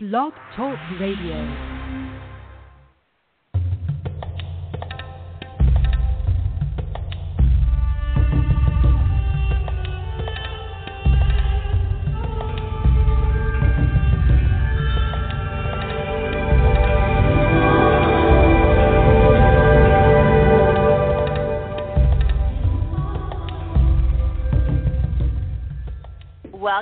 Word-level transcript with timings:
Blog 0.00 0.32
Talk 0.54 0.78
Radio. 1.00 1.77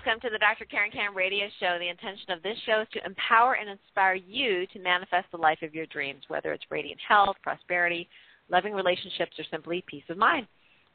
Welcome 0.06 0.20
to 0.20 0.30
the 0.30 0.38
Dr. 0.38 0.66
Karen 0.66 0.92
Kan 0.92 1.16
Radio 1.16 1.48
Show. 1.58 1.78
The 1.80 1.88
intention 1.88 2.30
of 2.30 2.40
this 2.40 2.56
show 2.64 2.82
is 2.82 2.88
to 2.92 3.04
empower 3.04 3.54
and 3.54 3.68
inspire 3.68 4.14
you 4.14 4.64
to 4.72 4.78
manifest 4.78 5.26
the 5.32 5.36
life 5.36 5.58
of 5.62 5.74
your 5.74 5.86
dreams, 5.86 6.22
whether 6.28 6.52
it's 6.52 6.62
radiant 6.70 7.00
health, 7.00 7.34
prosperity, 7.42 8.08
loving 8.48 8.72
relationships, 8.72 9.32
or 9.36 9.42
simply 9.50 9.82
peace 9.88 10.04
of 10.08 10.16
mind. 10.16 10.46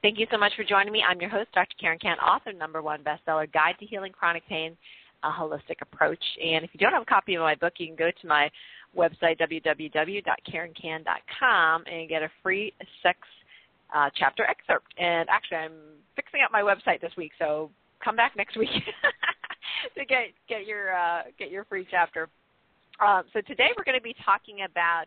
Thank 0.02 0.18
you 0.18 0.28
so 0.32 0.38
much 0.38 0.54
for 0.56 0.64
joining 0.64 0.94
me. 0.94 1.04
I'm 1.06 1.20
your 1.20 1.30
host, 1.30 1.50
Dr. 1.54 1.76
Karen 1.78 2.00
Kan, 2.00 2.20
author, 2.20 2.54
number 2.54 2.82
one 2.82 3.04
bestseller, 3.04 3.52
Guide 3.52 3.76
to 3.82 3.86
Healing 3.86 4.14
Chronic 4.14 4.48
Pain, 4.48 4.78
A 5.24 5.30
Holistic 5.30 5.82
Approach. 5.82 6.24
And 6.42 6.64
if 6.64 6.70
you 6.72 6.80
don't 6.80 6.94
have 6.94 7.02
a 7.02 7.06
copy 7.06 7.36
of 7.36 7.42
my 7.42 7.56
book, 7.56 7.74
you 7.80 7.88
can 7.88 7.98
go 7.98 8.12
to 8.12 8.28
my 8.28 8.50
website, 8.96 9.42
www.karenkan.com, 9.42 11.84
and 11.86 12.08
get 12.08 12.24
a 12.24 12.32
free 12.42 12.74
sex 13.04 13.20
uh, 13.94 14.10
chapter 14.16 14.46
excerpt. 14.46 14.88
And 14.98 15.28
actually, 15.30 15.58
I'm 15.58 15.98
fixing 16.16 16.44
up 16.46 16.52
my 16.54 16.62
website 16.62 17.02
this 17.02 17.12
week, 17.18 17.34
so 17.38 17.70
come 18.04 18.16
back 18.16 18.34
next 18.36 18.58
week 18.58 18.70
to 19.98 20.06
get 20.06 20.28
get 20.48 20.66
your 20.66 20.96
uh, 20.96 21.24
get 21.38 21.52
your 21.52 21.66
free 21.66 21.88
chapter. 21.90 22.30
Um, 23.06 23.24
so 23.34 23.42
today 23.42 23.70
we're 23.78 23.84
going 23.84 23.98
to 23.98 24.04
be 24.04 24.16
talking 24.24 24.60
about 24.70 25.06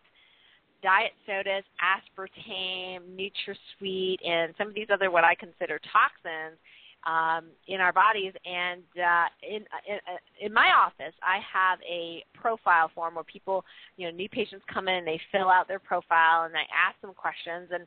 diet 0.82 1.12
sodas, 1.26 1.64
aspartame, 1.80 3.00
NutraSweet, 3.16 4.16
and 4.26 4.52
some 4.58 4.68
of 4.68 4.74
these 4.74 4.88
other 4.92 5.10
what 5.10 5.24
I 5.24 5.34
consider 5.34 5.80
toxins 5.92 6.58
um, 7.06 7.50
in 7.68 7.80
our 7.80 7.92
bodies. 7.92 8.32
And 8.44 8.82
uh, 8.96 9.26
in, 9.42 9.64
in 9.88 9.98
in 10.40 10.52
my 10.52 10.70
office, 10.76 11.14
I 11.22 11.38
have 11.52 11.78
a 11.88 12.24
profile 12.34 12.90
form 12.94 13.14
where 13.14 13.24
people, 13.24 13.64
you 13.96 14.06
know, 14.06 14.16
new 14.16 14.28
patients 14.28 14.64
come 14.72 14.88
in 14.88 14.96
and 14.96 15.06
they 15.06 15.20
fill 15.32 15.48
out 15.48 15.68
their 15.68 15.78
profile, 15.78 16.44
and 16.44 16.54
I 16.54 16.64
ask 16.72 17.00
them 17.00 17.12
questions. 17.14 17.70
And 17.72 17.86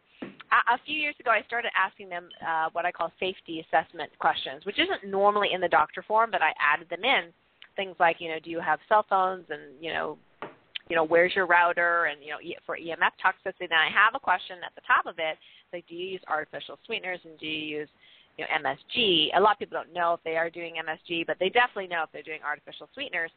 a, 0.52 0.78
few 0.86 0.96
years 0.96 1.16
ago, 1.20 1.32
I 1.32 1.44
started 1.46 1.72
asking 1.78 2.10
them 2.10 2.30
uh, 2.46 2.70
what 2.72 2.86
I 2.86 2.92
call 2.92 3.12
safety 3.20 3.66
assessment 3.66 4.12
questions, 4.20 4.66
which 4.66 4.80
isn't 4.80 5.10
normally 5.10 5.50
in 5.54 5.62
the 5.62 5.68
doctor 5.68 6.04
form, 6.08 6.32
but 6.32 6.42
I 6.42 6.54
added 6.60 6.90
them 6.90 7.04
in. 7.04 7.34
Things 7.76 7.96
like, 8.00 8.18
you 8.20 8.30
know, 8.30 8.40
do 8.44 8.50
you 8.50 8.60
have 8.60 8.80
cell 8.90 9.06
phones, 9.10 9.46
and 9.50 9.62
you 9.80 9.94
know, 9.94 10.18
you 10.90 10.96
know, 10.96 11.04
where's 11.04 11.36
your 11.36 11.46
router, 11.46 12.06
and 12.06 12.24
you 12.24 12.32
know, 12.32 12.38
for 12.66 12.78
EMF 12.78 13.14
toxicity. 13.24 13.70
Then 13.70 13.78
I 13.78 13.90
have 13.94 14.16
a 14.16 14.20
question 14.20 14.58
at 14.66 14.74
the 14.76 14.82
top 14.88 15.06
of 15.06 15.20
it, 15.20 15.38
like, 15.74 15.86
do 15.88 15.96
you 15.96 16.08
use 16.08 16.22
artificial 16.28 16.80
sweeteners, 16.86 17.20
and 17.24 17.38
do 17.38 17.46
you 17.46 17.78
use 17.80 17.90
you 18.38 18.46
know, 18.46 18.70
MSG. 18.70 19.30
A 19.36 19.42
lot 19.42 19.54
of 19.54 19.60
people 19.60 19.78
don't 19.78 19.94
know 19.94 20.14
if 20.14 20.24
they 20.24 20.38
are 20.38 20.50
doing 20.50 20.76
MSG, 20.76 21.26
but 21.26 21.38
they 21.40 21.50
definitely 21.50 21.88
know 21.88 22.04
if 22.04 22.10
they're 22.14 22.24
doing 22.24 22.40
artificial 22.46 22.88
sweeteners. 22.94 23.32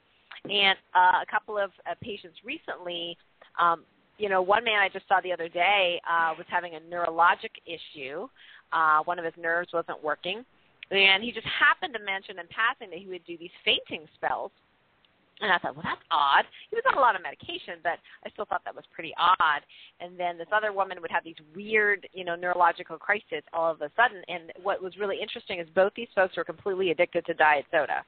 And 0.44 0.78
uh, 0.94 1.20
a 1.22 1.26
couple 1.30 1.58
of 1.58 1.70
uh, 1.90 1.94
patients 2.02 2.36
recently, 2.44 3.16
um, 3.58 3.84
you 4.20 4.28
know, 4.28 4.42
one 4.42 4.64
man 4.64 4.80
I 4.80 4.88
just 4.88 5.08
saw 5.08 5.20
the 5.22 5.32
other 5.32 5.48
day 5.48 6.00
uh, 6.08 6.34
was 6.36 6.46
having 6.48 6.74
a 6.74 6.80
neurologic 6.80 7.56
issue. 7.64 8.28
Uh, 8.72 9.00
one 9.04 9.18
of 9.18 9.24
his 9.24 9.34
nerves 9.40 9.70
wasn't 9.72 10.04
working. 10.04 10.44
And 10.90 11.22
he 11.22 11.32
just 11.32 11.46
happened 11.46 11.94
to 11.94 12.04
mention 12.04 12.38
in 12.38 12.46
passing 12.50 12.90
that 12.90 12.98
he 12.98 13.06
would 13.06 13.24
do 13.24 13.38
these 13.38 13.54
fainting 13.64 14.06
spells 14.16 14.50
and 15.40 15.50
I 15.50 15.58
thought, 15.58 15.74
well, 15.74 15.84
that's 15.84 16.02
odd. 16.10 16.44
He 16.68 16.76
was 16.76 16.84
on 16.90 16.98
a 16.98 17.00
lot 17.00 17.16
of 17.16 17.22
medication, 17.22 17.80
but 17.82 17.98
I 18.24 18.30
still 18.32 18.44
thought 18.44 18.62
that 18.64 18.74
was 18.74 18.84
pretty 18.92 19.14
odd. 19.18 19.62
And 20.00 20.18
then 20.18 20.36
this 20.36 20.48
other 20.52 20.72
woman 20.72 21.00
would 21.00 21.10
have 21.10 21.24
these 21.24 21.40
weird, 21.56 22.06
you 22.12 22.24
know, 22.24 22.36
neurological 22.36 22.98
crises 22.98 23.42
all 23.52 23.72
of 23.72 23.80
a 23.80 23.90
sudden. 23.96 24.22
And 24.28 24.52
what 24.62 24.82
was 24.82 24.96
really 24.98 25.16
interesting 25.20 25.58
is 25.58 25.66
both 25.74 25.92
these 25.96 26.12
folks 26.14 26.36
were 26.36 26.44
completely 26.44 26.90
addicted 26.90 27.24
to 27.26 27.34
diet 27.34 27.64
soda. 27.70 28.04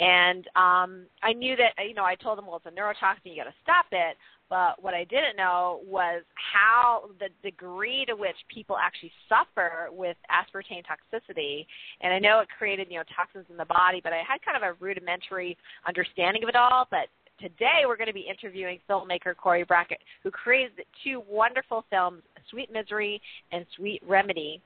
And 0.00 0.46
um, 0.56 1.06
I 1.22 1.32
knew 1.32 1.54
that, 1.56 1.74
you 1.86 1.94
know, 1.94 2.04
I 2.04 2.16
told 2.16 2.38
them, 2.38 2.46
well, 2.46 2.56
it's 2.56 2.66
a 2.66 2.70
neurotoxin, 2.70 3.30
you 3.30 3.36
got 3.36 3.50
to 3.50 3.54
stop 3.62 3.86
it. 3.92 4.16
But 4.52 4.82
what 4.82 4.92
I 4.92 5.04
didn't 5.04 5.38
know 5.38 5.80
was 5.82 6.24
how 6.34 7.08
the 7.18 7.28
degree 7.42 8.04
to 8.04 8.14
which 8.14 8.36
people 8.54 8.76
actually 8.76 9.10
suffer 9.26 9.88
with 9.90 10.18
aspartame 10.30 10.82
toxicity. 10.84 11.64
And 12.02 12.12
I 12.12 12.18
know 12.18 12.40
it 12.40 12.48
created, 12.58 12.88
you 12.90 12.98
know, 12.98 13.04
toxins 13.16 13.46
in 13.48 13.56
the 13.56 13.64
body, 13.64 14.02
but 14.04 14.12
I 14.12 14.18
had 14.18 14.42
kind 14.44 14.62
of 14.62 14.62
a 14.62 14.74
rudimentary 14.78 15.56
understanding 15.88 16.42
of 16.42 16.50
it 16.50 16.54
all. 16.54 16.86
But 16.90 17.08
today 17.40 17.84
we're 17.86 17.96
going 17.96 18.08
to 18.08 18.12
be 18.12 18.28
interviewing 18.28 18.78
filmmaker 18.86 19.34
Cori 19.34 19.64
Brackett, 19.64 20.00
who 20.22 20.30
created 20.30 20.84
two 21.02 21.22
wonderful 21.26 21.86
films, 21.88 22.20
Sweet 22.50 22.72
Misery 22.72 23.20
and 23.52 23.66
Sweet 23.76 24.02
Remedy. 24.06 24.60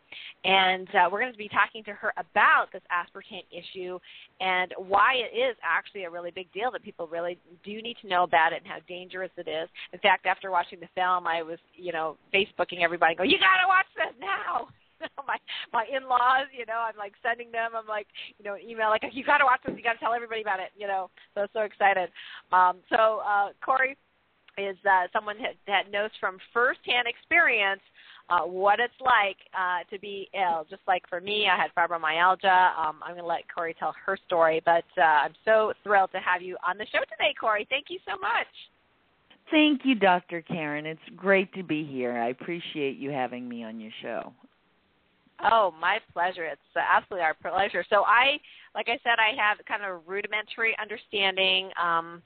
And 0.44 0.88
uh, 0.94 1.08
we're 1.10 1.20
going 1.20 1.32
to 1.32 1.38
be 1.38 1.48
talking 1.48 1.84
to 1.84 1.92
her 1.92 2.12
about 2.16 2.66
this 2.72 2.82
aspartame 2.92 3.44
issue 3.50 3.98
and 4.40 4.72
why 4.76 5.14
it 5.14 5.36
is 5.36 5.56
actually 5.62 6.04
a 6.04 6.10
really 6.10 6.30
big 6.30 6.52
deal 6.52 6.70
that 6.72 6.82
people 6.82 7.06
really 7.06 7.38
do 7.64 7.80
need 7.82 7.96
to 8.02 8.08
know 8.08 8.22
about 8.22 8.52
it 8.52 8.62
and 8.62 8.66
how 8.66 8.78
dangerous 8.88 9.30
it 9.36 9.48
is. 9.48 9.68
In 9.92 9.98
fact, 10.00 10.26
after 10.26 10.50
watching 10.50 10.80
the 10.80 10.88
film, 10.94 11.26
I 11.26 11.42
was, 11.42 11.58
you 11.74 11.92
know, 11.92 12.16
Facebooking 12.32 12.82
everybody, 12.82 13.14
go, 13.14 13.22
you 13.22 13.38
got 13.38 13.60
to 13.62 13.68
watch 13.68 13.86
this 13.96 14.14
now. 14.20 14.68
my 15.26 15.36
my 15.72 15.84
in-laws, 15.94 16.48
you 16.56 16.64
know, 16.66 16.80
I'm 16.80 16.96
like 16.96 17.12
sending 17.22 17.52
them, 17.52 17.72
I'm 17.76 17.86
like, 17.86 18.06
you 18.38 18.44
know, 18.44 18.56
email 18.56 18.88
like 18.88 19.02
you 19.12 19.24
got 19.24 19.38
to 19.38 19.44
watch 19.44 19.60
this, 19.64 19.74
you 19.76 19.82
got 19.82 19.94
to 19.94 19.98
tell 19.98 20.14
everybody 20.14 20.40
about 20.40 20.60
it, 20.60 20.70
you 20.76 20.86
know. 20.86 21.10
So 21.34 21.46
so 21.52 21.60
excited. 21.60 22.08
Um, 22.52 22.78
so 22.88 23.20
uh, 23.26 23.48
Cori 23.64 23.96
is 24.58 24.76
uh, 24.88 25.06
someone 25.12 25.36
that, 25.38 25.54
that 25.66 25.90
knows 25.90 26.10
from 26.20 26.38
firsthand 26.52 27.06
experience 27.06 27.80
uh, 28.28 28.40
what 28.40 28.80
it's 28.80 28.98
like 29.00 29.36
uh, 29.54 29.84
to 29.90 30.00
be 30.00 30.28
ill. 30.34 30.66
Just 30.68 30.82
like 30.88 31.02
for 31.08 31.20
me, 31.20 31.46
I 31.50 31.56
had 31.56 31.70
fibromyalgia. 31.76 32.76
Um, 32.76 33.00
I'm 33.02 33.12
going 33.12 33.22
to 33.22 33.26
let 33.26 33.42
Cori 33.52 33.74
tell 33.78 33.94
her 34.04 34.18
story, 34.26 34.60
but 34.64 34.84
uh, 34.98 35.02
I'm 35.02 35.34
so 35.44 35.72
thrilled 35.84 36.10
to 36.12 36.18
have 36.18 36.42
you 36.42 36.56
on 36.66 36.78
the 36.78 36.86
show 36.86 37.00
today, 37.00 37.34
Cori. 37.38 37.66
Thank 37.70 37.86
you 37.88 37.98
so 38.06 38.18
much. 38.20 38.46
Thank 39.50 39.82
you, 39.84 39.94
Dr. 39.94 40.42
Karen. 40.42 40.86
It's 40.86 41.00
great 41.14 41.52
to 41.54 41.62
be 41.62 41.84
here. 41.84 42.18
I 42.18 42.30
appreciate 42.30 42.96
you 42.96 43.10
having 43.10 43.48
me 43.48 43.62
on 43.62 43.78
your 43.78 43.92
show. 44.02 44.32
Oh, 45.44 45.72
my 45.80 45.98
pleasure. 46.12 46.44
It's 46.44 46.60
absolutely 46.76 47.24
our 47.24 47.34
pleasure. 47.34 47.84
So 47.88 48.02
I, 48.04 48.38
like 48.74 48.88
I 48.88 48.98
said, 49.04 49.18
I 49.18 49.36
have 49.40 49.58
kind 49.66 49.84
of 49.84 49.90
a 49.90 49.98
rudimentary 49.98 50.74
understanding 50.80 51.70
um, 51.80 52.22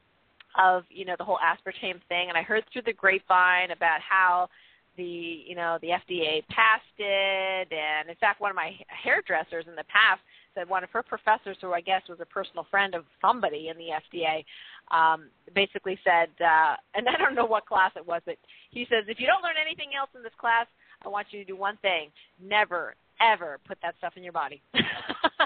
of 0.58 0.84
you 0.90 1.04
know 1.04 1.14
the 1.18 1.24
whole 1.24 1.38
aspartame 1.38 2.00
thing, 2.08 2.28
and 2.28 2.36
I 2.36 2.42
heard 2.42 2.64
through 2.72 2.82
the 2.82 2.92
grapevine 2.92 3.70
about 3.70 4.00
how 4.00 4.48
the 4.96 5.44
you 5.46 5.54
know 5.54 5.78
the 5.80 5.88
FDA 5.88 6.46
passed 6.48 6.84
it, 6.98 7.72
and 7.72 8.08
in 8.08 8.16
fact, 8.16 8.40
one 8.40 8.50
of 8.50 8.56
my 8.56 8.76
hairdressers 8.88 9.66
in 9.68 9.76
the 9.76 9.84
past 9.84 10.20
said 10.54 10.68
one 10.68 10.82
of 10.82 10.90
her 10.90 11.02
professors, 11.02 11.56
who 11.60 11.72
I 11.72 11.80
guess 11.80 12.02
was 12.08 12.18
a 12.20 12.26
personal 12.26 12.66
friend 12.70 12.94
of 12.94 13.04
somebody 13.20 13.68
in 13.68 13.76
the 13.78 13.90
FDA, 13.94 14.44
um, 14.90 15.28
basically 15.54 15.98
said, 16.02 16.28
uh, 16.44 16.74
and 16.94 17.08
I 17.08 17.16
don't 17.16 17.34
know 17.34 17.46
what 17.46 17.66
class 17.66 17.92
it 17.96 18.06
was, 18.06 18.22
but 18.26 18.36
he 18.70 18.86
says 18.90 19.04
if 19.08 19.20
you 19.20 19.26
don't 19.26 19.42
learn 19.42 19.56
anything 19.60 19.90
else 19.98 20.10
in 20.16 20.22
this 20.22 20.32
class, 20.38 20.66
I 21.04 21.08
want 21.08 21.28
you 21.30 21.38
to 21.40 21.44
do 21.44 21.56
one 21.56 21.76
thing: 21.78 22.10
never, 22.42 22.94
ever 23.20 23.58
put 23.66 23.78
that 23.82 23.94
stuff 23.98 24.14
in 24.16 24.22
your 24.22 24.32
body. 24.32 24.62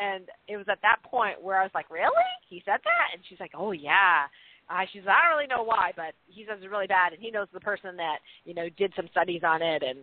and 0.00 0.24
it 0.48 0.56
was 0.56 0.66
at 0.70 0.80
that 0.82 1.02
point 1.04 1.42
where 1.42 1.60
I 1.60 1.62
was 1.62 1.72
like, 1.74 1.90
"Really?" 1.90 2.30
He 2.48 2.62
said 2.64 2.80
that, 2.84 3.08
and 3.12 3.22
she's 3.28 3.40
like, 3.40 3.52
"Oh 3.54 3.72
yeah." 3.72 4.26
Uh, 4.70 4.86
she's 4.92 5.02
like, 5.04 5.16
I 5.16 5.26
don't 5.26 5.36
really 5.36 5.48
know 5.48 5.64
why, 5.64 5.90
but 5.96 6.14
he 6.28 6.44
says 6.46 6.58
it's 6.62 6.70
really 6.70 6.86
bad, 6.86 7.12
and 7.12 7.20
he 7.20 7.32
knows 7.32 7.48
the 7.52 7.58
person 7.58 7.96
that 7.96 8.18
you 8.44 8.54
know 8.54 8.68
did 8.78 8.92
some 8.94 9.08
studies 9.10 9.42
on 9.44 9.62
it, 9.62 9.82
and 9.82 9.98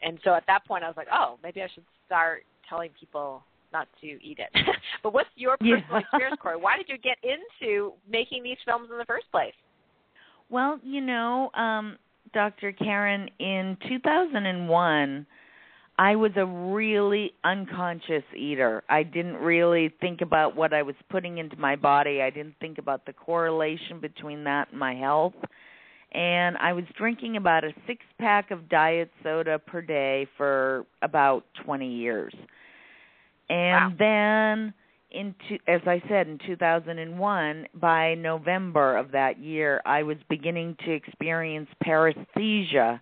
and 0.00 0.18
so 0.22 0.34
at 0.34 0.44
that 0.46 0.64
point 0.64 0.84
I 0.84 0.88
was 0.88 0.96
like, 0.96 1.08
oh, 1.12 1.38
maybe 1.42 1.60
I 1.60 1.68
should 1.74 1.84
start 2.06 2.44
telling 2.68 2.90
people 2.98 3.42
not 3.72 3.88
to 4.00 4.06
eat 4.06 4.38
it. 4.38 4.50
but 5.02 5.12
what's 5.12 5.28
your 5.34 5.56
personal 5.56 5.80
yeah. 5.90 5.98
experience, 5.98 6.36
Cori? 6.40 6.56
Why 6.56 6.76
did 6.76 6.88
you 6.88 6.98
get 6.98 7.16
into 7.22 7.92
making 8.08 8.42
these 8.42 8.58
films 8.64 8.88
in 8.92 8.98
the 8.98 9.04
first 9.04 9.30
place? 9.30 9.54
Well, 10.50 10.78
you 10.82 11.00
know, 11.00 11.50
um, 11.54 11.96
Dr. 12.34 12.72
Karen, 12.72 13.28
in 13.38 13.76
2001, 13.88 15.26
I 15.98 16.16
was 16.16 16.32
a 16.36 16.46
really 16.46 17.32
unconscious 17.44 18.24
eater. 18.36 18.82
I 18.88 19.02
didn't 19.02 19.36
really 19.36 19.92
think 20.00 20.20
about 20.20 20.56
what 20.56 20.72
I 20.72 20.82
was 20.82 20.94
putting 21.10 21.38
into 21.38 21.56
my 21.56 21.76
body. 21.76 22.22
I 22.22 22.30
didn't 22.30 22.54
think 22.60 22.78
about 22.78 23.04
the 23.04 23.12
correlation 23.12 24.00
between 24.00 24.44
that 24.44 24.70
and 24.70 24.78
my 24.80 24.94
health. 24.94 25.34
And 26.12 26.56
I 26.58 26.72
was 26.72 26.84
drinking 26.96 27.36
about 27.36 27.64
a 27.64 27.72
six 27.86 28.00
pack 28.18 28.50
of 28.50 28.68
diet 28.68 29.10
soda 29.22 29.58
per 29.58 29.80
day 29.82 30.26
for 30.36 30.86
about 31.02 31.44
20 31.64 31.88
years. 31.88 32.34
And 33.48 33.92
wow. 33.92 33.92
then 33.98 34.74
in 35.10 35.34
as 35.68 35.82
I 35.86 36.02
said 36.08 36.26
in 36.26 36.38
2001 36.46 37.66
by 37.74 38.14
November 38.14 38.96
of 38.96 39.12
that 39.12 39.38
year 39.38 39.82
I 39.84 40.02
was 40.02 40.16
beginning 40.28 40.76
to 40.86 40.90
experience 40.90 41.68
paresthesia 41.84 42.98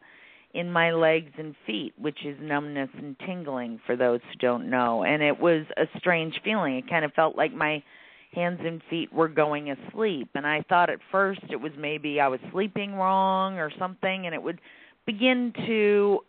in 0.53 0.71
my 0.71 0.91
legs 0.93 1.31
and 1.39 1.55
feet 1.67 1.93
which 1.99 2.25
is 2.25 2.37
numbness 2.41 2.89
and 2.99 3.17
tingling 3.21 3.81
for 3.87 3.97
those 3.97 4.21
who 4.31 4.39
don't 4.39 4.69
know 4.69 5.05
and 5.05 5.23
it 5.23 5.39
was 5.39 5.65
a 5.77 5.87
strange 5.99 6.35
feeling 6.45 6.77
it 6.77 6.89
kind 6.89 7.05
of 7.05 7.13
felt 7.13 7.37
like 7.37 7.53
my 7.53 7.83
hands 8.33 8.61
and 8.65 8.81
feet 8.89 9.13
were 9.13 9.29
going 9.29 9.71
asleep 9.71 10.29
and 10.35 10.47
I 10.47 10.63
thought 10.69 10.91
at 10.91 10.99
first 11.11 11.41
it 11.51 11.57
was 11.57 11.73
maybe 11.79 12.21
I 12.21 12.29
was 12.29 12.41
sleeping 12.53 12.95
wrong 12.95 13.59
or 13.59 13.71
something 13.79 14.27
and 14.27 14.35
it 14.35 14.43
would 14.43 14.61
begin 15.07 15.53
to 15.67 16.21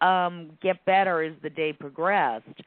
um 0.00 0.50
get 0.62 0.84
better 0.84 1.22
as 1.22 1.34
the 1.42 1.50
day 1.50 1.72
progressed 1.72 2.62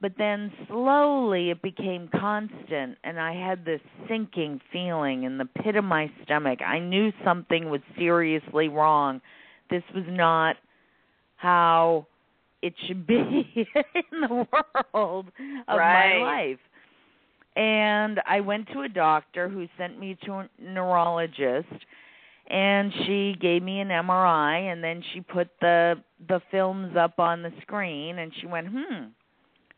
but 0.00 0.12
then 0.16 0.52
slowly 0.68 1.50
it 1.50 1.62
became 1.62 2.08
constant 2.08 2.98
and 3.02 3.18
I 3.18 3.34
had 3.34 3.64
this 3.64 3.80
sinking 4.08 4.60
feeling 4.72 5.24
in 5.24 5.38
the 5.38 5.44
pit 5.44 5.76
of 5.76 5.84
my 5.84 6.10
stomach. 6.22 6.60
I 6.64 6.78
knew 6.78 7.12
something 7.24 7.68
was 7.68 7.80
seriously 7.96 8.68
wrong. 8.68 9.20
This 9.70 9.82
was 9.94 10.04
not 10.08 10.56
how 11.36 12.06
it 12.62 12.74
should 12.86 13.06
be 13.06 13.14
in 13.54 14.20
the 14.20 14.46
world 14.94 15.26
of 15.68 15.78
right. 15.78 16.20
my 16.20 16.24
life. 16.24 16.58
And 17.56 18.20
I 18.26 18.40
went 18.40 18.68
to 18.72 18.82
a 18.82 18.88
doctor 18.88 19.48
who 19.48 19.66
sent 19.76 19.98
me 19.98 20.16
to 20.24 20.32
a 20.32 20.48
neurologist 20.60 21.66
and 22.50 22.92
she 23.04 23.34
gave 23.40 23.62
me 23.62 23.80
an 23.80 23.88
MRI 23.88 24.72
and 24.72 24.82
then 24.82 25.02
she 25.12 25.20
put 25.20 25.48
the 25.60 25.94
the 26.28 26.40
films 26.50 26.96
up 26.96 27.18
on 27.18 27.42
the 27.42 27.52
screen 27.62 28.18
and 28.18 28.32
she 28.40 28.46
went, 28.46 28.68
"Hmm, 28.68 29.06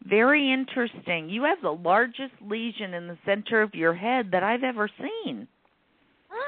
very 0.04 0.52
interesting. 0.52 1.28
You 1.28 1.42
have 1.44 1.60
the 1.62 1.72
largest 1.72 2.34
lesion 2.40 2.94
in 2.94 3.08
the 3.08 3.18
center 3.26 3.60
of 3.62 3.74
your 3.74 3.94
head 3.94 4.30
that 4.32 4.42
I've 4.42 4.62
ever 4.62 4.88
seen." 4.98 5.48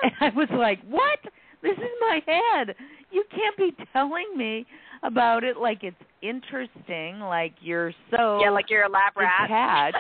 And 0.03 0.13
I 0.21 0.29
was 0.31 0.49
like, 0.51 0.81
"What? 0.89 1.19
This 1.63 1.79
is 1.79 1.93
my 2.01 2.21
head. 2.27 2.75
You 3.13 3.25
can't 3.31 3.57
be 3.57 3.85
telling 3.93 4.27
me 4.37 4.67
about 5.03 5.45
it 5.45 5.59
like 5.59 5.83
it's 5.83 5.97
interesting, 6.23 7.21
like 7.21 7.55
you're 7.61 7.93
so 8.11 8.41
Yeah, 8.41 8.51
like 8.51 8.71
you're 8.71 8.85
a 8.85 8.89
lab 8.89 9.13
rat. 9.17 9.95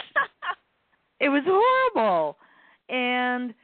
it 1.20 1.29
was 1.29 1.43
horrible. 1.47 2.37
And 2.88 3.55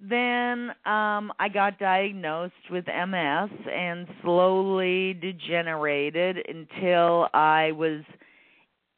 then 0.00 0.70
um 0.84 1.32
I 1.38 1.48
got 1.52 1.78
diagnosed 1.78 2.70
with 2.70 2.86
MS 2.86 3.50
and 3.72 4.06
slowly 4.22 5.14
degenerated 5.14 6.38
until 6.48 7.28
I 7.34 7.72
was 7.72 8.02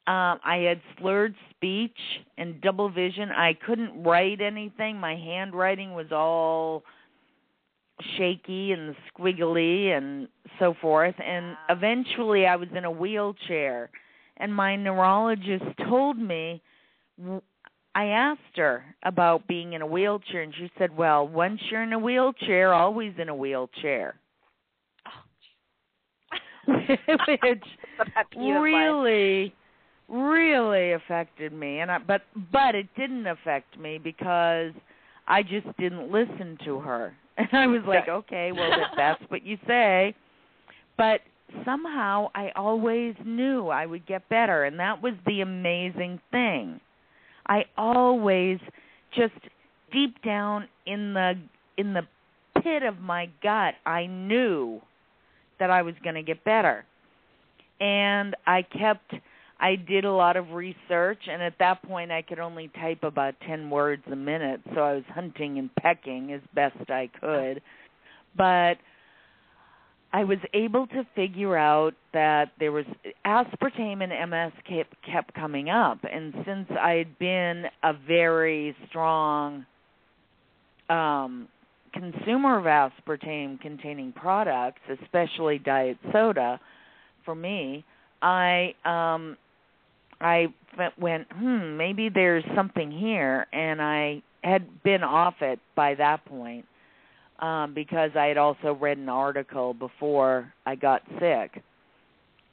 um 0.07 0.39
I 0.43 0.65
had 0.67 0.81
slurred 0.99 1.35
speech 1.51 1.97
and 2.37 2.61
double 2.61 2.89
vision. 2.89 3.29
I 3.31 3.53
couldn't 3.65 4.03
write 4.03 4.41
anything. 4.41 4.99
My 4.99 5.15
handwriting 5.15 5.93
was 5.93 6.11
all 6.11 6.83
shaky 8.17 8.71
and 8.73 8.95
squiggly 9.09 9.95
and 9.97 10.27
so 10.59 10.73
forth 10.81 11.15
and 11.25 11.55
eventually 11.69 12.45
I 12.45 12.55
was 12.55 12.67
in 12.75 12.83
a 12.85 12.91
wheelchair 12.91 13.89
and 14.37 14.53
my 14.53 14.75
neurologist 14.75 15.63
told 15.87 16.17
me 16.17 16.61
w- 17.17 17.41
I 17.95 18.07
asked 18.07 18.57
her 18.57 18.83
about 19.03 19.47
being 19.47 19.73
in 19.73 19.81
a 19.81 19.87
wheelchair 19.87 20.41
and 20.41 20.53
she 20.53 20.69
said, 20.77 20.95
"Well, 20.97 21.25
once 21.29 21.61
you're 21.71 21.81
in 21.83 21.93
a 21.93 21.99
wheelchair, 21.99 22.73
always 22.73 23.13
in 23.17 23.29
a 23.29 23.35
wheelchair." 23.35 24.15
Oh, 25.07 25.11
Which 26.67 27.63
The 27.97 28.05
pet 28.13 28.29
peeve 28.31 28.41
of 28.55 28.61
life. 28.61 28.63
really 28.63 29.55
really 30.09 30.91
affected 30.91 31.53
me 31.53 31.79
and 31.79 31.89
I, 31.89 31.99
but 31.99 32.23
but 32.51 32.75
it 32.75 32.87
didn't 32.97 33.25
affect 33.27 33.79
me 33.79 33.97
because 33.97 34.73
I 35.27 35.41
just 35.41 35.65
didn't 35.79 36.11
listen 36.11 36.57
to 36.65 36.79
her. 36.81 37.15
And 37.37 37.49
I 37.51 37.67
was 37.67 37.81
like, 37.85 38.07
okay, 38.07 38.51
well 38.53 38.71
if 38.71 38.87
that's 38.97 39.21
what 39.29 39.45
you 39.45 39.57
say. 39.67 40.15
But 40.97 41.19
somehow 41.65 42.29
I 42.33 42.51
always 42.55 43.13
knew 43.25 43.67
I 43.67 43.85
would 43.85 44.05
get 44.05 44.27
better 44.29 44.63
and 44.63 44.79
that 44.79 45.01
was 45.01 45.13
the 45.25 45.41
amazing 45.41 46.19
thing. 46.31 46.79
I 47.47 47.65
always 47.77 48.59
just 49.15 49.33
deep 49.91 50.21
down 50.23 50.67
in 50.85 51.13
the 51.13 51.33
in 51.77 51.93
the 51.93 52.03
pit 52.61 52.83
of 52.83 52.99
my 52.99 53.29
gut, 53.43 53.75
I 53.85 54.07
knew 54.07 54.81
that 55.59 55.69
I 55.69 55.81
was 55.81 55.93
going 56.03 56.15
to 56.15 56.23
get 56.23 56.43
better. 56.43 56.85
And 57.79 58.35
I 58.47 58.61
kept 58.61 59.13
I 59.59 59.75
did 59.75 60.05
a 60.05 60.11
lot 60.11 60.35
of 60.35 60.51
research 60.51 61.19
and 61.29 61.41
at 61.41 61.53
that 61.59 61.81
point 61.83 62.11
I 62.11 62.21
could 62.21 62.39
only 62.39 62.69
type 62.79 63.03
about 63.03 63.35
10 63.47 63.69
words 63.69 64.03
a 64.11 64.15
minute, 64.15 64.61
so 64.73 64.81
I 64.81 64.93
was 64.93 65.03
hunting 65.13 65.57
and 65.57 65.73
pecking 65.75 66.33
as 66.33 66.41
best 66.53 66.89
I 66.89 67.09
could. 67.19 67.61
But 68.35 68.75
I 70.11 70.23
was 70.23 70.39
able 70.53 70.87
to 70.87 71.05
figure 71.15 71.57
out 71.57 71.93
that 72.13 72.51
there 72.59 72.71
was 72.71 72.85
aspartame 73.25 74.03
and 74.03 74.29
MS 74.29 74.53
kept 74.67 74.95
kept 75.03 75.33
coming 75.33 75.69
up 75.69 75.99
and 76.03 76.33
since 76.45 76.69
I 76.79 76.91
had 76.91 77.17
been 77.17 77.65
a 77.83 77.93
very 77.93 78.75
strong 78.89 79.65
um 80.89 81.47
consumer 81.93 82.59
of 82.59 82.65
aspartame 82.65 83.59
containing 83.61 84.11
products, 84.11 84.81
especially 85.01 85.59
diet 85.59 85.97
soda 86.11 86.59
for 87.23 87.35
me, 87.35 87.85
I 88.21 88.73
um 88.85 89.37
I 90.21 90.47
went, 90.97 91.27
hmm, 91.31 91.77
maybe 91.77 92.09
there's 92.09 92.43
something 92.55 92.91
here, 92.91 93.47
and 93.51 93.81
I 93.81 94.21
had 94.43 94.83
been 94.83 95.03
off 95.03 95.35
it 95.41 95.59
by 95.75 95.95
that 95.95 96.23
point 96.25 96.65
um, 97.39 97.73
because 97.73 98.11
I 98.15 98.25
had 98.25 98.37
also 98.37 98.73
read 98.73 98.97
an 98.97 99.09
article 99.09 99.73
before 99.73 100.53
I 100.65 100.75
got 100.75 101.01
sick, 101.19 101.61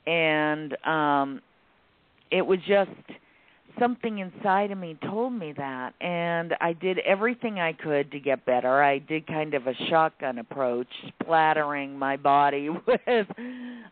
and 0.07 0.77
um, 0.85 1.41
it 2.31 2.43
was 2.43 2.59
just 2.67 2.91
something 3.79 4.19
inside 4.19 4.71
of 4.71 4.79
me 4.79 4.97
told 5.03 5.33
me 5.33 5.53
that, 5.57 5.95
and 6.01 6.55
I 6.61 6.73
did 6.73 6.99
everything 7.01 7.59
I 7.59 7.73
could 7.73 8.11
to 8.13 8.21
get 8.21 8.45
better. 8.45 8.83
I 8.83 8.99
did 8.99 9.27
kind 9.27 9.55
of 9.55 9.67
a 9.67 9.75
shotgun 9.89 10.39
approach, 10.39 10.89
splattering 11.21 11.99
my 11.99 12.17
body 12.17 12.69
with 12.87 13.27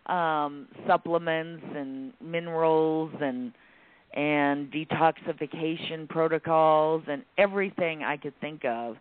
um 0.06 0.66
supplements 0.86 1.62
and 1.74 2.12
minerals 2.20 3.12
and 3.20 3.52
and 4.12 4.72
detoxification 4.72 6.08
protocols 6.08 7.02
and 7.06 7.22
everything 7.38 8.02
I 8.02 8.16
could 8.16 8.38
think 8.40 8.64
of. 8.64 8.96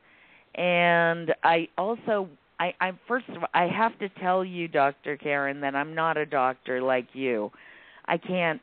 And 0.56 1.34
I 1.44 1.68
also 1.78 2.28
I 2.60 2.74
I 2.80 2.92
first 3.08 3.28
of 3.30 3.38
all 3.38 3.50
I 3.54 3.68
have 3.68 3.98
to 4.00 4.10
tell 4.22 4.44
you 4.44 4.68
Dr. 4.68 5.18
Karen 5.18 5.62
that 5.62 5.76
I'm 5.76 5.96
not 5.96 6.18
a 6.18 6.26
doctor 6.26 6.82
like 6.82 7.08
you. 7.14 7.52
I 8.06 8.18
can't 8.18 8.62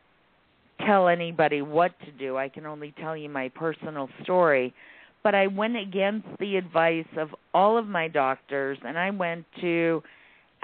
tell 0.85 1.09
anybody 1.09 1.62
what 1.62 1.99
to 2.00 2.12
do. 2.12 2.37
I 2.37 2.49
can 2.49 2.67
only 2.67 2.94
tell 3.00 3.17
you 3.17 3.29
my 3.29 3.49
personal 3.49 4.09
story. 4.23 4.75
But 5.23 5.35
I 5.35 5.47
went 5.49 5.77
against 5.77 6.29
the 6.38 6.56
advice 6.56 7.06
of 7.17 7.35
all 7.55 7.79
of 7.79 7.87
my 7.87 8.06
doctors 8.09 8.79
and 8.85 8.99
I 8.99 9.11
went 9.11 9.45
to 9.61 10.02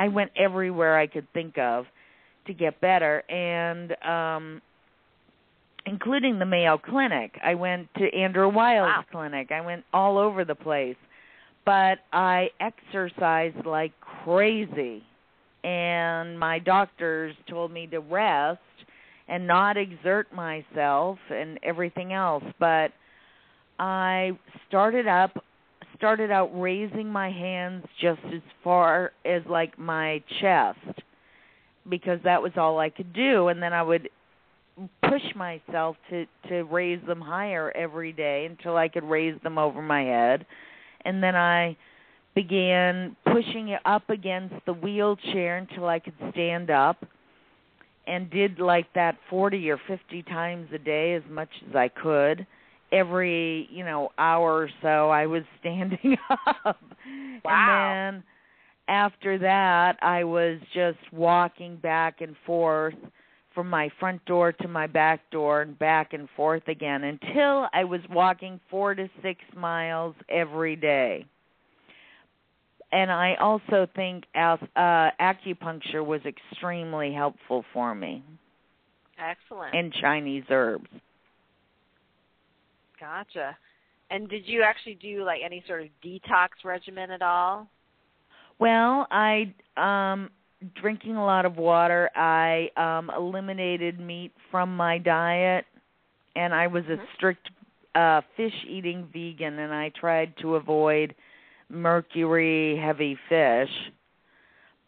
I 0.03 0.09
went 0.09 0.33
everywhere 0.37 0.99
I 0.99 1.07
could 1.07 1.29
think 1.33 1.59
of 1.59 1.85
to 2.49 2.53
get 2.53 2.81
better 2.81 3.23
and 3.31 3.93
um 4.03 4.63
including 5.87 6.39
the 6.39 6.47
Mayo 6.47 6.79
Clinic. 6.79 7.33
I 7.45 7.55
went 7.55 7.89
to 7.99 8.05
Andrew 8.15 8.49
Weil's 8.49 8.87
Wow. 8.87 9.05
clinic. 9.11 9.51
I 9.51 9.61
went 9.61 9.85
all 9.93 10.17
over 10.19 10.45
the 10.45 10.55
place. 10.55 10.97
But 11.65 11.99
I 12.13 12.51
exercised 12.61 13.65
like 13.67 13.93
crazy. 14.25 15.03
And 15.65 16.39
my 16.39 16.59
doctors 16.59 17.35
told 17.49 17.71
me 17.73 17.87
to 17.89 17.99
rest 18.01 18.61
and 19.29 19.47
not 19.47 19.77
exert 19.77 20.27
myself 20.35 21.19
and 21.31 21.59
everything 21.63 22.13
else, 22.13 22.45
but 22.59 22.91
I 23.79 24.33
started 24.69 25.07
up 25.07 25.33
started 26.03 26.33
out 26.33 26.51
raising 26.53 27.09
my 27.09 27.31
hands 27.31 27.85
just 28.01 28.19
as 28.35 28.43
far 28.65 29.13
as 29.25 29.41
like 29.49 29.79
my 29.79 30.21
chest 30.41 31.01
because 31.89 32.19
that 32.25 32.43
was 32.43 32.51
all 32.57 32.81
I 32.81 32.91
could 32.91 33.13
do. 33.13 33.47
And 33.47 33.63
then 33.63 33.73
I 33.73 33.85
would 33.85 34.11
push 35.09 35.23
myself 35.37 35.95
to 36.11 36.27
to 36.49 36.63
raise 36.65 36.99
them 37.07 37.21
higher 37.21 37.71
every 37.77 38.13
day 38.13 38.49
until 38.51 38.77
I 38.77 38.89
could 38.89 39.05
raise 39.05 39.41
them 39.45 39.59
over 39.59 39.81
my 39.81 40.03
head. 40.03 40.45
And 41.05 41.23
then 41.23 41.37
I 41.37 41.77
began 42.35 43.15
pushing 43.25 43.69
it 43.69 43.81
up 43.85 44.11
against 44.11 44.57
the 44.67 44.73
wheelchair 44.73 45.57
until 45.59 45.87
I 45.87 46.01
could 46.01 46.15
stand 46.33 46.69
up 46.69 46.97
and 48.09 48.29
did 48.29 48.59
like 48.59 48.93
that 48.97 49.19
40 49.31 49.71
or 49.71 49.79
50 49.87 50.25
times 50.25 50.67
a 50.75 50.79
day 50.79 51.15
as 51.15 51.23
much 51.31 51.51
as 51.69 51.77
I 51.77 51.87
could 51.87 52.45
every 52.93 53.69
you 53.71 53.85
know 53.85 54.11
hour 54.19 54.63
or 54.65 54.71
so 54.83 55.11
I 55.11 55.27
was 55.27 55.43
standing 55.61 56.17
up 56.67 56.77
Wow. 57.45 57.95
and 58.05 58.17
then 58.17 58.25
after 58.89 59.39
that 59.39 59.97
I 60.03 60.25
was 60.25 60.59
just 60.75 60.99
walking 61.13 61.77
back 61.77 62.21
and 62.21 62.37
forth 62.47 62.95
from 63.55 63.69
my 63.69 63.91
front 64.01 64.25
door 64.25 64.53
to 64.53 64.69
my 64.69 64.87
back 64.87 65.21
door 65.31 65.63
and 65.63 65.79
back 65.79 66.13
and 66.13 66.29
forth 66.37 66.67
again 66.69 67.05
until 67.05 67.69
I 67.73 67.85
was 67.85 68.01
walking 68.11 68.59
4 68.71 68.95
to 68.95 69.09
6 69.23 69.41
miles 69.57 70.15
every 70.29 70.77
day 70.77 71.27
and 72.93 73.11
I 73.11 73.35
also 73.41 73.87
think 73.95 74.25
as, 74.35 74.59
uh 74.77 75.11
acupuncture 75.21 76.05
was 76.05 76.21
extremely 76.27 77.13
helpful 77.13 77.65
for 77.73 77.95
me 77.95 78.23
Excellent. 79.19 79.75
and 79.75 79.93
Chinese 80.01 80.45
herbs. 80.51 80.89
Gotcha. 83.03 83.57
And 84.11 84.29
did 84.29 84.47
you 84.47 84.63
actually 84.63 84.95
do 84.95 85.25
like 85.25 85.41
any 85.45 85.65
sort 85.67 85.83
of 85.83 85.89
detox 86.05 86.49
regimen 86.65 87.11
at 87.11 87.21
all? 87.21 87.67
Well, 88.61 89.09
I 89.11 89.53
um 89.77 90.31
drinking 90.81 91.17
a 91.17 91.25
lot 91.25 91.45
of 91.45 91.57
water. 91.57 92.09
I 92.15 92.71
um 92.77 93.11
eliminated 93.17 93.99
meat 93.99 94.33
from 94.53 94.77
my 94.77 94.99
diet 94.99 95.65
and 96.37 96.55
I 96.55 96.69
was 96.69 96.85
a 96.85 96.97
Mhm. 96.97 97.07
strict 97.17 97.51
uh 97.97 98.21
fish 98.37 98.55
eating 98.69 99.09
vegan 99.13 99.59
and 99.59 99.75
I 99.75 99.89
tried 99.89 100.37
to 100.43 100.55
avoid 100.55 101.17
mercury 101.69 102.77
heavy 102.77 103.17
fish. 103.29 103.71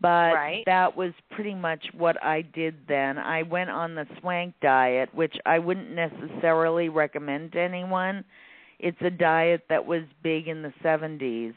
But 0.04 0.34
Right. 0.34 0.62
that 0.66 0.94
was 0.94 1.14
pretty 1.30 1.54
much 1.54 1.82
what 1.94 2.22
I 2.22 2.42
did 2.42 2.74
then. 2.86 3.16
I 3.16 3.42
went 3.42 3.70
on 3.70 3.94
the 3.94 4.06
swank 4.20 4.54
diet, 4.60 5.08
which 5.14 5.34
I 5.46 5.58
wouldn't 5.58 5.92
necessarily 5.92 6.90
recommend 6.90 7.52
to 7.52 7.60
anyone. 7.60 8.22
It's 8.78 9.00
a 9.00 9.08
diet 9.08 9.62
that 9.70 9.86
was 9.86 10.02
big 10.22 10.46
in 10.46 10.60
the 10.60 10.74
70s. 10.82 11.54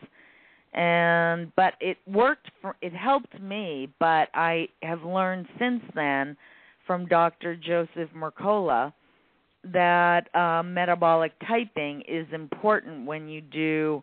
And 0.74 1.54
but 1.58 1.74
it 1.82 1.98
worked 2.08 2.50
for 2.62 2.78
it 2.82 2.94
helped 2.94 3.38
me, 3.42 3.90
but 4.00 4.30
I 4.34 4.70
have 4.82 5.04
learned 5.04 5.48
since 5.60 5.84
then 5.94 6.38
from 6.86 7.06
Dr. 7.06 7.58
Joseph 7.58 8.12
Mercola 8.16 8.94
that 9.66 10.34
uh, 10.34 10.64
metabolic 10.64 11.34
typing 11.46 12.02
is 12.08 12.26
important 12.32 13.06
when 13.06 13.28
you 13.28 13.42
do 13.42 14.02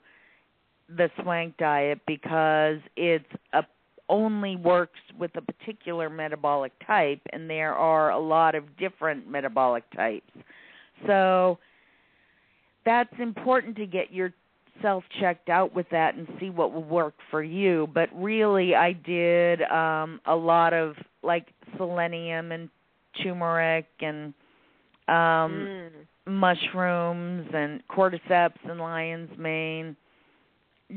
the 0.88 1.10
swank 1.22 1.56
diet 1.56 2.00
because 2.06 2.78
it's 2.96 3.24
a 3.54 3.64
only 4.08 4.56
works 4.56 5.00
with 5.18 5.30
a 5.36 5.40
particular 5.40 6.10
metabolic 6.10 6.72
type 6.86 7.20
and 7.32 7.48
there 7.48 7.74
are 7.74 8.10
a 8.10 8.18
lot 8.18 8.54
of 8.54 8.76
different 8.76 9.28
metabolic 9.28 9.84
types. 9.96 10.30
So 11.06 11.58
that's 12.84 13.12
important 13.18 13.76
to 13.76 13.86
get 13.86 14.12
yourself 14.12 15.04
checked 15.20 15.48
out 15.48 15.74
with 15.74 15.86
that 15.90 16.14
and 16.16 16.28
see 16.38 16.50
what 16.50 16.72
will 16.72 16.84
work 16.84 17.14
for 17.30 17.42
you. 17.42 17.88
But 17.94 18.08
really 18.14 18.74
I 18.74 18.92
did 18.92 19.62
um 19.62 20.20
a 20.26 20.34
lot 20.36 20.72
of 20.74 20.94
like 21.22 21.46
selenium 21.76 22.52
and 22.52 22.68
turmeric 23.22 23.86
and 24.00 24.34
um 25.08 25.68
Mm. 25.68 25.90
mushrooms 26.26 27.48
and 27.54 27.82
cordyceps 27.88 28.58
and 28.68 28.78
lion's 28.80 29.30
mane 29.38 29.96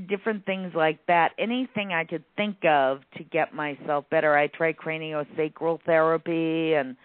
different 0.08 0.46
things 0.46 0.74
like 0.76 1.00
that 1.08 1.32
anything 1.40 1.94
i 1.94 2.04
could 2.04 2.24
think 2.36 2.58
of 2.66 3.00
to 3.16 3.24
get 3.24 3.54
myself 3.54 4.06
better 4.12 4.36
i 4.36 4.48
tried 4.48 4.76
craniosacral 4.76 5.80
therapy 5.86 6.74
and 6.74 6.96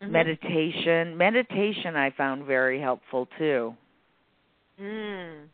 Mhm. 0.00 0.10
meditation 0.10 1.16
meditation 1.16 1.96
i 1.96 2.10
found 2.10 2.44
very 2.44 2.80
helpful 2.80 3.26
too 3.38 3.74
Mm, 4.80 5.48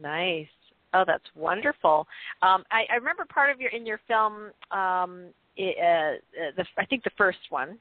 nice. 0.00 0.48
Oh, 0.94 1.04
that's 1.06 1.24
wonderful. 1.34 2.06
Um, 2.42 2.64
I, 2.70 2.84
I 2.90 2.96
remember 2.96 3.24
part 3.24 3.50
of 3.50 3.60
your 3.60 3.70
in 3.70 3.86
your 3.86 4.00
film. 4.08 4.50
Um, 4.70 5.26
it, 5.56 5.76
uh, 5.78 6.42
uh, 6.42 6.50
the 6.56 6.64
I 6.78 6.84
think 6.86 7.04
the 7.04 7.10
first 7.16 7.38
one, 7.50 7.78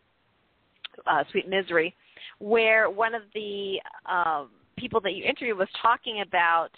uh, 1.07 1.23
Sweet 1.31 1.47
Misery, 1.47 1.95
where 2.39 2.89
one 2.89 3.15
of 3.15 3.23
the 3.33 3.79
um, 4.05 4.49
people 4.77 5.01
that 5.01 5.13
you 5.13 5.23
interviewed 5.23 5.57
was 5.57 5.69
talking 5.81 6.21
about 6.21 6.69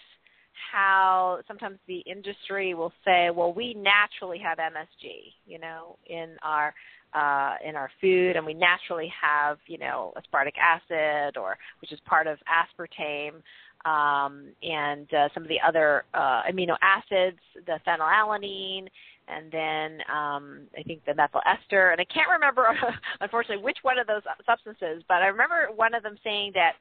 how 0.72 1.40
sometimes 1.48 1.78
the 1.88 2.00
industry 2.00 2.74
will 2.74 2.94
say, 3.06 3.30
"Well, 3.30 3.54
we 3.54 3.74
naturally 3.74 4.40
have 4.40 4.58
MSG, 4.58 5.34
you 5.46 5.60
know, 5.60 5.98
in 6.06 6.38
our 6.44 6.74
uh, 7.14 7.56
in 7.66 7.76
our 7.76 7.90
food, 8.00 8.36
and 8.36 8.46
we 8.46 8.54
naturally 8.54 9.12
have, 9.22 9.58
you 9.68 9.78
know, 9.78 10.14
aspartic 10.16 10.58
acid, 10.58 11.38
or 11.38 11.58
which 11.82 11.92
is 11.92 12.00
part 12.06 12.28
of 12.28 12.38
aspartame." 12.48 13.42
um, 13.86 14.50
and 14.62 15.12
uh, 15.14 15.30
some 15.34 15.44
of 15.44 15.50
the 15.50 15.60
other 15.66 16.04
uh, 16.14 16.44
amino 16.44 16.76
acids, 16.82 17.40
the 17.66 17.80
phenylalanine, 17.88 18.88
and 19.28 19.52
then 19.52 20.00
um, 20.14 20.62
I 20.78 20.84
think 20.84 21.04
the 21.06 21.16
methyl 21.16 21.42
ester. 21.46 21.90
And 21.90 22.00
I 22.02 22.06
can't 22.06 22.30
remember, 22.30 22.68
unfortunately, 23.22 23.64
which 23.64 23.78
one 23.82 23.98
of 23.98 24.08
those 24.08 24.22
substances, 24.46 25.04
but 25.08 25.22
I 25.22 25.28
remember 25.28 25.70
one 25.76 25.94
of 25.94 26.04
them 26.04 26.18
saying 26.24 26.52
that 26.56 26.74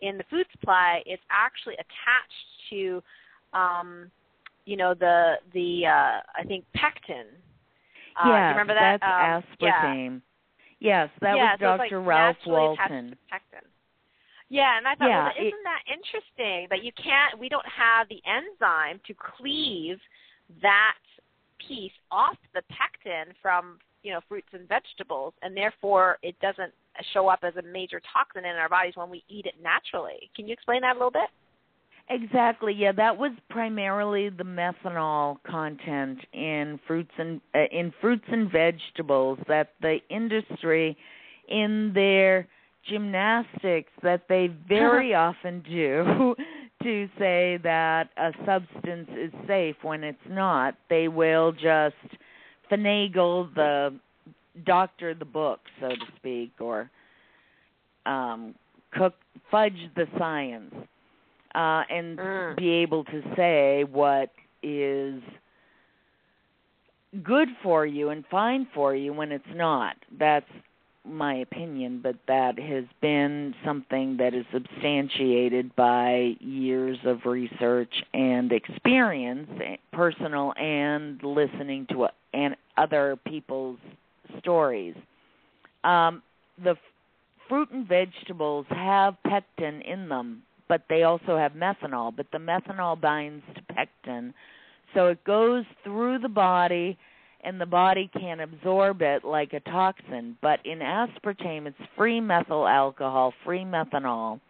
in 0.00 0.16
the 0.18 0.24
food 0.30 0.46
supply, 0.52 1.02
it's 1.06 1.22
actually 1.30 1.74
attached 1.74 2.46
to, 2.70 3.02
um, 3.52 4.10
you 4.64 4.76
know, 4.76 4.94
the 4.94 5.34
the 5.52 5.86
uh, 5.86 6.20
I 6.36 6.44
think 6.46 6.64
pectin. 6.74 7.26
Uh, 8.22 8.28
yeah 8.28 8.50
remember 8.50 8.74
that? 8.74 9.00
that's 9.00 9.44
Um, 9.46 9.56
yeah. 9.60 9.84
aspartame 9.84 10.22
yes 10.80 11.08
that 11.20 11.36
yeah, 11.36 11.52
was 11.52 11.58
so 11.60 11.76
dr 11.78 11.98
like, 11.98 12.06
ralph 12.06 12.36
walton 12.46 13.10
to 13.10 13.16
pectin. 13.30 13.64
Yeah, 14.50 14.78
and 14.78 14.88
I 14.88 14.94
thought, 14.94 15.08
Yeah, 15.08 15.24
well, 15.24 15.32
it- 15.36 15.46
isn't 15.48 15.64
that 15.64 15.82
interesting 15.92 16.68
that 16.70 16.82
you 16.82 16.90
can't? 16.92 17.38
We 17.38 17.48
don't 17.50 17.66
have 17.68 18.08
the 18.08 18.22
enzyme 18.24 18.98
to 19.06 19.14
cleave 19.14 19.98
that 20.62 20.96
piece 21.66 21.92
off 22.10 22.36
the 22.54 22.62
pectin 22.70 23.34
from 23.42 23.78
you 24.02 24.12
know 24.12 24.20
fruits 24.28 24.48
and 24.52 24.66
vegetables, 24.68 25.34
and 25.42 25.54
therefore 25.56 26.18
it 26.22 26.38
doesn't 26.40 26.72
show 27.12 27.28
up 27.28 27.40
as 27.42 27.54
a 27.56 27.62
major 27.62 28.00
toxin 28.12 28.44
in 28.44 28.56
our 28.56 28.68
bodies 28.68 28.94
when 28.96 29.10
we 29.10 29.24
eat 29.28 29.46
it 29.46 29.54
naturally. 29.62 30.30
Can 30.34 30.46
you 30.46 30.52
explain 30.52 30.82
that 30.82 30.92
a 30.92 30.98
little 30.98 31.10
bit? 31.10 31.28
Exactly. 32.10 32.72
Yeah, 32.72 32.92
that 32.92 33.18
was 33.18 33.32
primarily 33.50 34.30
the 34.30 34.44
methanol 34.44 35.36
content 35.46 36.18
in 36.32 36.80
fruits 36.86 37.10
and 37.18 37.40
uh, 37.54 37.64
in 37.70 37.92
fruits 38.00 38.24
and 38.28 38.50
vegetables 38.50 39.38
that 39.46 39.72
the 39.82 39.98
industry 40.08 40.96
in 41.48 41.92
their 41.94 42.48
gymnastics 42.88 43.92
that 44.02 44.22
they 44.28 44.50
very 44.68 45.14
often 45.14 45.62
do 45.68 46.34
to 46.82 47.08
say 47.18 47.58
that 47.62 48.08
a 48.16 48.30
substance 48.46 49.08
is 49.14 49.32
safe 49.46 49.76
when 49.82 50.02
it's 50.02 50.18
not. 50.28 50.76
They 50.88 51.08
will 51.08 51.52
just 51.52 51.96
finagle 52.70 53.52
the 53.54 53.98
doctor 54.64 55.14
the 55.14 55.24
book, 55.24 55.60
so 55.80 55.88
to 55.88 56.06
speak, 56.16 56.52
or 56.60 56.90
um 58.06 58.54
cook 58.92 59.14
fudge 59.50 59.90
the 59.96 60.06
science 60.18 60.74
uh, 61.54 61.82
and 61.90 62.18
Mm. 62.18 62.56
be 62.56 62.70
able 62.70 63.04
to 63.04 63.22
say 63.36 63.84
what 63.84 64.30
is 64.62 65.22
good 67.22 67.48
for 67.62 67.86
you 67.86 68.10
and 68.10 68.24
fine 68.30 68.66
for 68.74 68.94
you 68.94 69.12
when 69.12 69.32
it's 69.32 69.44
not. 69.54 69.96
That's 70.18 70.50
my 71.04 71.34
opinion, 71.36 72.00
but 72.02 72.16
that 72.26 72.58
has 72.58 72.84
been 73.00 73.54
something 73.64 74.18
that 74.18 74.34
is 74.34 74.44
substantiated 74.52 75.74
by 75.74 76.36
years 76.40 76.98
of 77.04 77.24
research 77.24 78.04
and 78.12 78.52
experience, 78.52 79.48
eh, 79.64 79.76
personal 79.92 80.52
and 80.58 81.22
listening 81.22 81.86
to 81.92 82.04
uh, 82.04 82.08
and 82.34 82.56
other 82.76 83.16
people's 83.26 83.78
stories. 84.38 84.94
Um, 85.84 86.22
the 86.62 86.70
f- 86.70 86.78
fruit 87.48 87.70
and 87.70 87.86
vegetables 87.86 88.66
have 88.70 89.14
pectin 89.26 89.82
in 89.82 90.08
them, 90.08 90.42
but 90.68 90.82
they 90.88 91.04
also 91.04 91.36
have 91.36 91.52
methanol. 91.52 92.14
But 92.14 92.26
the 92.32 92.38
methanol 92.38 93.00
binds 93.00 93.44
to 93.54 93.62
pectin, 93.74 94.34
so 94.94 95.06
it 95.06 95.22
goes 95.24 95.64
through 95.84 96.18
the 96.18 96.28
body, 96.28 96.98
and 97.42 97.60
the 97.60 97.66
body 97.66 98.10
can 98.18 98.40
absorb 98.40 99.02
it 99.02 99.24
like 99.24 99.52
a 99.52 99.60
toxin. 99.60 100.36
But 100.42 100.60
in 100.64 100.80
aspartame, 100.80 101.66
it's 101.66 101.76
free 101.96 102.20
methyl 102.20 102.66
alcohol, 102.66 103.32
free 103.44 103.64
methanol, 103.64 104.40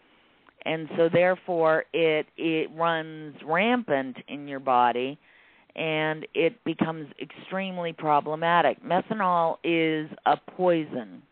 and 0.65 0.89
so 0.97 1.09
therefore 1.13 1.85
it 1.93 2.27
it 2.37 2.71
runs 2.75 3.37
rampant 3.45 4.17
in 4.29 4.49
your 4.49 4.61
body. 4.61 5.19
And 5.79 6.27
it 6.35 6.63
becomes 6.65 7.07
extremely 7.23 7.93
problematic. 7.93 8.83
Methanol 8.83 9.59
is 9.63 10.11
a 10.27 10.37
poison 10.57 11.23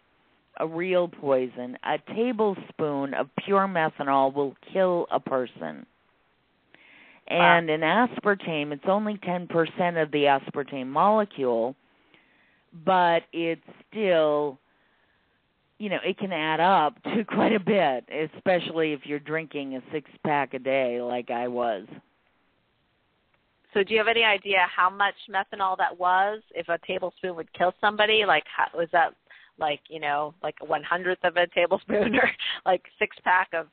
a 0.58 0.66
real 0.66 1.08
poison. 1.08 1.76
A 1.84 1.98
tablespoon 2.14 3.14
of 3.14 3.28
pure 3.44 3.66
methanol 3.66 4.32
will 4.34 4.54
kill 4.72 5.06
a 5.10 5.20
person. 5.20 5.86
And 7.28 7.68
in 7.68 7.80
aspartame, 7.80 8.72
it's 8.72 8.84
only 8.86 9.18
10% 9.18 10.02
of 10.02 10.10
the 10.12 10.24
aspartame 10.24 10.86
molecule, 10.86 11.74
but 12.84 13.22
it's 13.32 13.60
still, 13.90 14.58
you 15.78 15.88
know, 15.88 15.98
it 16.04 16.18
can 16.18 16.32
add 16.32 16.60
up 16.60 17.02
to 17.02 17.24
quite 17.28 17.52
a 17.52 17.60
bit, 17.60 18.04
especially 18.36 18.92
if 18.92 19.00
you're 19.04 19.18
drinking 19.18 19.76
a 19.76 19.82
six 19.92 20.08
pack 20.24 20.54
a 20.54 20.60
day 20.60 21.02
like 21.02 21.30
I 21.30 21.48
was. 21.48 21.86
So, 23.75 23.82
do 23.82 23.92
you 23.92 23.99
have 23.99 24.08
any 24.08 24.25
idea 24.25 24.66
how 24.75 24.88
much 24.88 25.14
methanol 25.30 25.76
that 25.78 25.99
was? 25.99 26.42
If 26.54 26.68
a 26.68 26.78
tablespoon 26.87 27.37
would 27.37 27.52
kill 27.52 27.75
somebody, 27.80 28.25
like 28.26 28.44
how, 28.54 28.66
was 28.76 28.88
that 28.92 29.14
like 29.58 29.80
you 29.88 30.00
know 30.00 30.35
like 30.42 30.56
a 30.62 30.64
one 30.64 30.82
hundredth 30.82 31.25
of 31.25 31.37
a 31.37 31.46
tablespoon 31.49 32.14
or 32.16 32.30
like 32.64 32.82
six 32.99 33.16
pack 33.25 33.49
of 33.52 33.66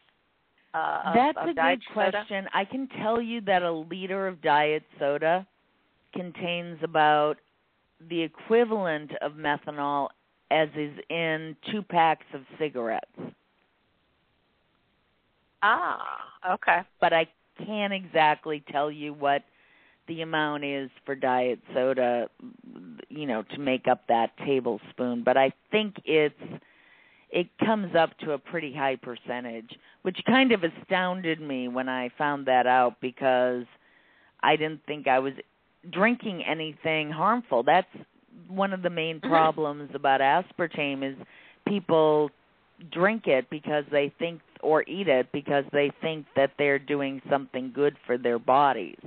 uh 0.74 1.14
That's 1.14 1.38
of 1.42 1.50
a 1.50 1.54
diet 1.54 1.80
good 1.80 1.94
soda? 1.94 2.12
question. 2.12 2.48
I 2.54 2.66
can 2.66 2.88
tell 3.02 3.22
you 3.22 3.42
that 3.42 3.64
a 3.64 3.72
liter 3.72 4.28
of 4.28 4.42
diet 4.42 4.84
soda 5.00 5.46
contains 6.14 6.80
about 6.84 7.36
the 8.10 8.22
equivalent 8.22 9.12
of 9.22 9.34
methanol 9.34 10.10
as 10.52 10.70
is 10.76 10.94
in 11.10 11.56
two 11.72 11.82
packs 11.82 12.26
of 12.34 12.42
cigarettes. 12.60 13.06
Ah, 15.62 16.20
okay. 16.52 16.82
But 17.00 17.14
I 17.14 17.28
can't 17.66 17.94
exactly 17.94 18.64
tell 18.72 18.92
you 18.92 19.14
what 19.14 19.44
the 20.08 20.22
amount 20.22 20.64
is 20.64 20.90
for 21.06 21.16
diet 21.16 21.60
soda, 21.74 22.30
you 23.10 23.26
know, 23.26 23.44
to 23.44 23.60
make 23.60 23.88
up 23.88 24.08
that 24.08 24.32
tablespoon, 24.46 25.24
but 25.24 25.38
I 25.38 25.52
think 25.72 25.96
it's 26.06 26.36
it 27.32 27.48
comes 27.66 27.96
up 27.96 28.16
to 28.20 28.34
a 28.34 28.38
pretty 28.38 28.74
high 28.74 28.96
percentage, 28.96 29.72
which 30.04 30.20
kind 30.28 30.52
of 30.52 30.64
astounded 30.64 31.42
me 31.42 31.68
when 31.68 31.90
I 31.90 32.10
found 32.18 32.46
that 32.46 32.68
out 32.68 33.02
because 33.02 33.66
I 34.44 34.56
didn't 34.56 34.82
think 34.86 35.08
I 35.08 35.18
was 35.20 35.34
drinking 35.92 36.44
anything 36.44 37.10
harmful. 37.10 37.64
That's 37.64 37.88
one 38.48 38.74
of 38.74 38.82
the 38.84 38.90
main 38.90 39.20
Mm-hmm. 39.20 39.30
problems 39.30 39.90
about 39.96 40.22
aspartame 40.22 41.04
is 41.10 41.18
people 41.68 42.30
drink 42.92 43.28
it 43.28 43.50
because 43.50 43.86
they 43.92 44.14
think 44.20 44.42
or 44.62 44.84
eat 44.84 45.08
it 45.08 45.32
because 45.32 45.66
they 45.72 45.92
think 46.02 46.26
that 46.36 46.52
they're 46.58 46.80
doing 46.80 47.22
something 47.30 47.72
good 47.74 47.96
for 48.06 48.18
their 48.18 48.40
bodies. 48.40 48.98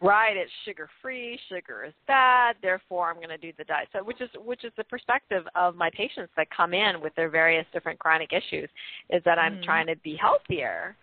Right, 0.00 0.36
it's 0.36 0.50
sugar 0.64 0.88
free, 1.02 1.38
sugar 1.48 1.84
is 1.84 1.92
bad, 2.06 2.54
therefore 2.62 3.08
I'm 3.10 3.16
going 3.16 3.30
to 3.30 3.36
do 3.38 3.52
the 3.58 3.64
diet. 3.64 3.88
So 3.92 4.04
which 4.04 4.20
is 4.20 4.30
which 4.44 4.64
is 4.64 4.72
the 4.76 4.84
perspective 4.84 5.44
of 5.56 5.74
my 5.74 5.90
patients 5.90 6.30
that 6.36 6.46
come 6.56 6.72
in 6.72 7.00
with 7.00 7.12
their 7.16 7.28
various 7.28 7.66
different 7.72 7.98
chronic 7.98 8.30
issues 8.32 8.68
is 9.10 9.22
that 9.24 9.38
I'm 9.40 9.56
Mhm. 9.58 9.64
trying 9.64 9.86
to 9.88 9.96
be 9.96 10.14
healthier. 10.14 10.94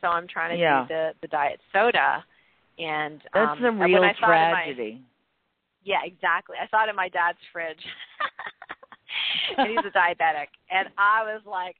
So 0.00 0.06
I'm 0.08 0.28
trying 0.28 0.50
to 0.56 0.56
Yeah. 0.62 0.82
do 0.82 0.88
the 0.88 1.14
the 1.22 1.28
diet 1.28 1.60
soda 1.72 2.24
and 2.78 3.20
That's 3.34 3.58
um 3.58 3.64
a 3.64 3.72
real 3.72 4.04
I 4.04 4.14
saw 4.14 4.30
it 4.30 4.36
in 4.36 4.50
my- 4.52 4.62
tragedy. 4.64 5.02
yeah, 5.82 6.04
exactly. 6.04 6.56
I 6.60 6.68
saw 6.68 6.84
it 6.84 6.88
in 6.90 6.94
my 6.94 7.08
dad's 7.08 7.42
fridge. 7.52 7.84
and 9.58 9.68
he's 9.68 9.78
a 9.78 9.96
diabetic 9.96 10.48
and 10.70 10.88
I 10.98 11.22
was 11.24 11.42
like, 11.46 11.76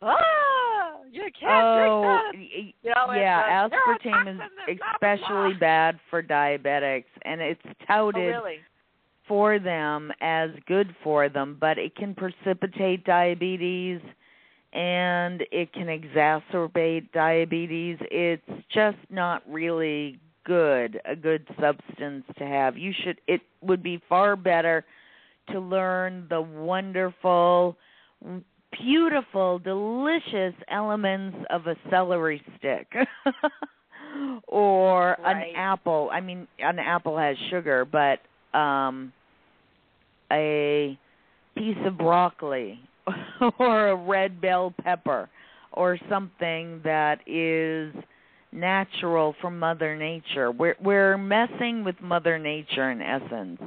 "Oh, 0.00 1.02
you 1.10 1.28
can't 1.38 1.64
oh, 1.64 2.30
drink 2.32 2.42
this." 2.50 2.74
You 2.82 2.90
know, 2.90 3.12
yeah, 3.14 3.68
aspartame 3.68 4.34
is 4.34 4.40
toxins 4.40 4.78
blah, 4.78 5.06
blah, 5.16 5.18
especially 5.18 5.54
bad 5.54 5.98
for 6.10 6.22
diabetics, 6.22 7.04
and 7.22 7.40
it's 7.40 7.60
Oh, 7.92 8.10
touted 8.10 8.28
really? 8.28 8.58
for 9.28 9.58
them 9.58 10.12
as 10.20 10.50
good 10.66 10.94
for 11.02 11.28
them, 11.28 11.56
but 11.60 11.78
it 11.78 11.94
can 11.94 12.14
precipitate 12.14 13.04
diabetes 13.04 14.00
and 14.72 15.42
it 15.52 15.72
can 15.72 15.86
exacerbate 15.86 17.12
diabetes. 17.12 17.98
It's 18.10 18.42
just 18.72 18.98
not 19.10 19.42
really 19.48 20.18
good, 20.44 21.00
a 21.04 21.14
good 21.14 21.46
substance 21.60 22.24
to 22.38 22.46
have. 22.46 22.76
You 22.76 22.92
should 23.04 23.20
it 23.26 23.42
would 23.60 23.82
be 23.82 24.00
far 24.08 24.36
better 24.36 24.84
to 25.50 25.60
learn 25.60 26.26
the 26.30 26.40
wonderful 26.40 27.76
beautiful, 28.80 29.58
delicious 29.58 30.54
elements 30.70 31.36
of 31.50 31.66
a 31.66 31.76
celery 31.90 32.42
stick. 32.58 32.86
or 34.48 35.16
Right. 35.18 35.48
an 35.48 35.56
apple. 35.56 36.10
I 36.12 36.20
mean, 36.20 36.46
an 36.58 36.78
apple 36.78 37.18
has 37.18 37.36
sugar, 37.50 37.84
but 37.84 38.20
um 38.56 39.12
a 40.30 40.98
piece 41.56 41.76
of 41.84 41.98
broccoli 41.98 42.80
or 43.58 43.88
a 43.88 43.96
red 43.96 44.40
bell 44.40 44.72
pepper 44.82 45.28
or 45.72 45.98
something 46.08 46.80
that 46.84 47.20
is 47.26 47.94
natural 48.52 49.34
from 49.40 49.58
mother 49.58 49.96
nature. 49.96 50.50
We're 50.50 50.76
we're 50.82 51.16
messing 51.18 51.84
with 51.84 52.00
mother 52.00 52.38
nature 52.38 52.90
in 52.90 53.00
essence. 53.00 53.60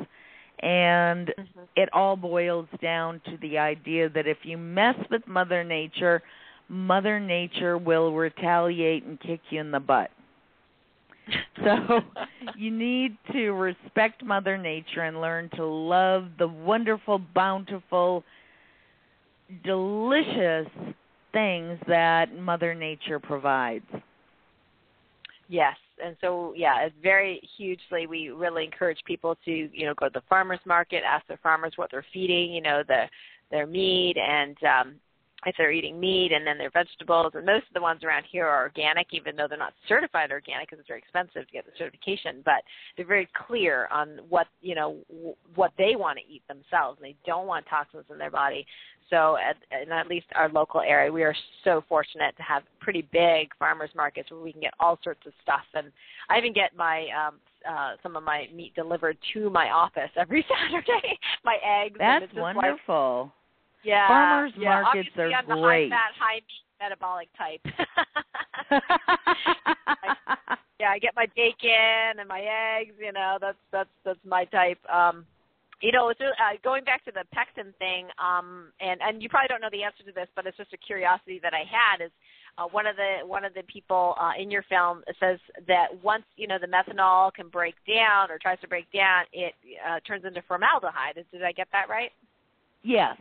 And 0.65 1.33
Mhm. 1.37 1.69
it 1.75 1.89
all 1.93 2.17
boils 2.17 2.67
down 2.81 3.21
to 3.25 3.37
the 3.37 3.57
idea 3.59 4.09
that 4.09 4.27
if 4.27 4.39
you 4.43 4.57
mess 4.57 4.95
with 5.11 5.27
mother 5.27 5.63
nature, 5.63 6.23
mother 6.69 7.19
nature 7.19 7.77
will 7.77 8.13
retaliate 8.13 9.03
and 9.03 9.19
kick 9.19 9.41
you 9.51 9.61
in 9.61 9.71
the 9.71 9.79
butt. 9.79 10.11
So 11.63 12.01
you 12.55 12.71
need 12.71 13.17
to 13.33 13.51
respect 13.51 14.23
Mother 14.23 14.57
Nature 14.57 15.01
and 15.03 15.21
learn 15.21 15.49
to 15.55 15.65
love 15.65 16.29
the 16.39 16.47
wonderful, 16.47 17.19
bountiful, 17.33 18.23
delicious 19.63 20.67
things 21.33 21.79
that 21.87 22.35
Mother 22.37 22.73
Nature 22.75 23.19
provides. 23.19 23.85
Yes, 25.49 25.77
and 26.03 26.15
so 26.21 26.53
yeah, 26.55 26.81
it's 26.81 26.95
very 27.01 27.41
hugely. 27.57 28.07
We 28.07 28.29
really 28.29 28.65
encourage 28.65 28.99
people 29.05 29.37
to 29.45 29.51
you 29.51 29.85
know 29.85 29.93
go 29.93 30.07
to 30.07 30.13
the 30.13 30.23
farmers 30.29 30.59
market, 30.65 31.03
ask 31.05 31.25
the 31.27 31.37
farmers 31.37 31.73
what 31.75 31.89
they're 31.91 32.05
feeding, 32.13 32.53
you 32.53 32.61
know 32.61 32.83
the 32.87 33.05
their 33.51 33.67
meat, 33.67 34.17
and 34.17 34.57
um, 34.63 34.95
if 35.45 35.55
they're 35.57 35.71
eating 35.71 35.99
meat, 35.99 36.31
and 36.31 36.45
then 36.45 36.57
their 36.57 36.69
vegetables. 36.71 37.31
And 37.35 37.45
most 37.45 37.67
of 37.67 37.73
the 37.73 37.81
ones 37.81 38.03
around 38.03 38.23
here 38.31 38.47
are 38.47 38.63
organic, 38.63 39.07
even 39.11 39.35
though 39.35 39.47
they're 39.47 39.57
not 39.57 39.73
certified 39.87 40.31
organic 40.31 40.67
because 40.69 40.79
it's 40.79 40.87
very 40.87 40.99
expensive 40.99 41.45
to 41.47 41.51
get 41.53 41.65
the 41.65 41.71
certification. 41.77 42.41
But 42.43 42.63
they're 42.97 43.05
very 43.05 43.27
clear 43.47 43.87
on 43.91 44.19
what 44.29 44.47
you 44.61 44.75
know 44.75 44.97
w- 45.09 45.35
what 45.55 45.71
they 45.77 45.95
want 45.95 46.17
to 46.19 46.33
eat 46.33 46.43
themselves. 46.47 46.99
They 47.01 47.15
don't 47.25 47.47
want 47.47 47.65
toxins 47.69 48.05
in 48.11 48.17
their 48.17 48.31
body. 48.31 48.65
So 49.11 49.37
at, 49.37 49.55
in 49.83 49.91
at 49.91 50.07
least 50.07 50.25
our 50.33 50.49
local 50.49 50.81
area, 50.81 51.11
we 51.11 51.21
are 51.21 51.35
so 51.63 51.83
fortunate 51.87 52.35
to 52.37 52.43
have 52.43 52.63
pretty 52.79 53.07
big 53.11 53.49
farmers 53.59 53.91
markets 53.95 54.31
where 54.31 54.39
we 54.41 54.51
can 54.51 54.61
get 54.61 54.73
all 54.79 54.97
sorts 55.03 55.21
of 55.27 55.33
stuff. 55.43 55.61
And 55.75 55.91
I 56.27 56.39
even 56.39 56.53
get 56.53 56.75
my 56.75 57.05
um, 57.15 57.35
uh, 57.69 57.97
some 58.01 58.15
of 58.15 58.23
my 58.23 58.47
meat 58.53 58.73
delivered 58.73 59.17
to 59.33 59.49
my 59.51 59.69
office 59.69 60.09
every 60.17 60.43
Saturday. 60.71 61.19
my 61.43 61.57
eggs. 61.63 61.97
and 61.99 62.01
That's 62.01 62.23
it's 62.25 62.33
just 62.33 62.41
like- 62.41 62.55
wonderful. 62.55 63.31
Yeah. 63.85 64.07
Farmers 64.07 64.53
yeah. 64.57 64.81
markets 64.81 65.09
Obviously, 65.15 65.33
are 65.33 65.37
I'm 65.37 65.47
the 65.47 65.55
great. 65.61 65.91
high 65.91 65.97
fat, 65.97 66.13
high 66.19 66.35
meat 66.35 66.43
metabolic 66.81 67.29
type. 67.37 67.61
yeah, 70.79 70.89
I 70.89 70.99
get 70.99 71.15
my 71.15 71.27
bacon 71.35 72.19
and 72.19 72.27
my 72.27 72.41
eggs. 72.41 72.95
You 72.99 73.13
know, 73.13 73.37
that's 73.39 73.57
that's 73.71 73.89
that's 74.03 74.19
my 74.25 74.45
type. 74.45 74.79
Um, 74.91 75.25
you 75.81 75.91
know, 75.91 76.09
it's, 76.09 76.21
uh, 76.21 76.57
going 76.63 76.83
back 76.83 77.05
to 77.05 77.11
the 77.11 77.23
pectin 77.33 77.73
thing, 77.79 78.07
um, 78.17 78.71
and 78.79 78.99
and 79.01 79.21
you 79.21 79.29
probably 79.29 79.49
don't 79.49 79.61
know 79.61 79.69
the 79.71 79.83
answer 79.83 80.03
to 80.03 80.11
this, 80.11 80.27
but 80.35 80.47
it's 80.47 80.57
just 80.57 80.73
a 80.73 80.77
curiosity 80.77 81.39
that 81.43 81.53
I 81.53 81.63
had. 81.69 82.03
Is 82.03 82.11
uh, 82.57 82.65
one 82.65 82.87
of 82.87 82.95
the 82.95 83.27
one 83.27 83.45
of 83.45 83.53
the 83.53 83.61
people 83.71 84.15
uh, 84.19 84.31
in 84.39 84.49
your 84.49 84.63
film 84.63 85.03
says 85.19 85.37
that 85.67 85.87
once 86.03 86.23
you 86.37 86.47
know 86.47 86.57
the 86.59 86.67
methanol 86.67 87.31
can 87.33 87.49
break 87.49 87.75
down 87.87 88.31
or 88.31 88.39
tries 88.41 88.59
to 88.61 88.67
break 88.67 88.91
down, 88.91 89.25
it 89.33 89.53
uh, 89.87 89.99
turns 90.07 90.25
into 90.25 90.41
formaldehyde. 90.47 91.23
Did 91.31 91.43
I 91.43 91.51
get 91.51 91.67
that 91.71 91.87
right? 91.89 92.11
yes. 92.83 93.17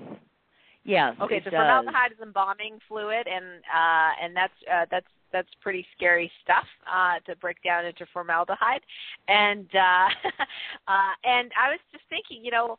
Yes. 0.84 1.14
Okay, 1.20 1.40
so 1.42 1.50
does. 1.50 1.58
formaldehyde 1.58 2.12
is 2.12 2.18
embalming 2.22 2.78
fluid, 2.86 3.26
and 3.26 3.44
uh, 3.74 4.10
and 4.22 4.36
that's 4.36 4.52
uh, 4.70 4.84
that's 4.90 5.06
that's 5.32 5.48
pretty 5.60 5.84
scary 5.96 6.30
stuff 6.42 6.64
uh, 6.86 7.18
to 7.26 7.36
break 7.36 7.56
down 7.64 7.86
into 7.86 8.06
formaldehyde. 8.12 8.82
And 9.26 9.66
uh, 9.74 10.08
uh, 10.88 11.12
and 11.24 11.50
I 11.60 11.70
was 11.70 11.80
just 11.90 12.04
thinking, 12.08 12.44
you 12.44 12.50
know, 12.50 12.76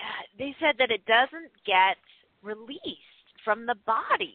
uh, 0.00 0.22
they 0.38 0.54
said 0.60 0.74
that 0.78 0.90
it 0.90 1.06
doesn't 1.06 1.50
get 1.64 1.96
released 2.42 3.00
from 3.44 3.66
the 3.66 3.76
body. 3.86 4.34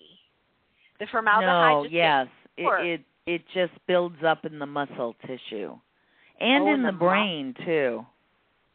The 0.99 1.07
formaldehyde 1.11 1.75
no, 1.75 1.83
just 1.83 1.93
yes. 1.93 2.27
It, 2.57 2.65
it 2.85 3.01
it 3.25 3.41
just 3.53 3.73
builds 3.87 4.23
up 4.25 4.45
in 4.45 4.57
the 4.57 4.65
muscle 4.65 5.15
tissue. 5.21 5.77
And 6.39 6.63
Oh, 6.63 6.67
in 6.67 6.73
in 6.75 6.83
the 6.83 6.91
the 6.91 6.97
brain 6.97 7.53
too. 7.65 8.05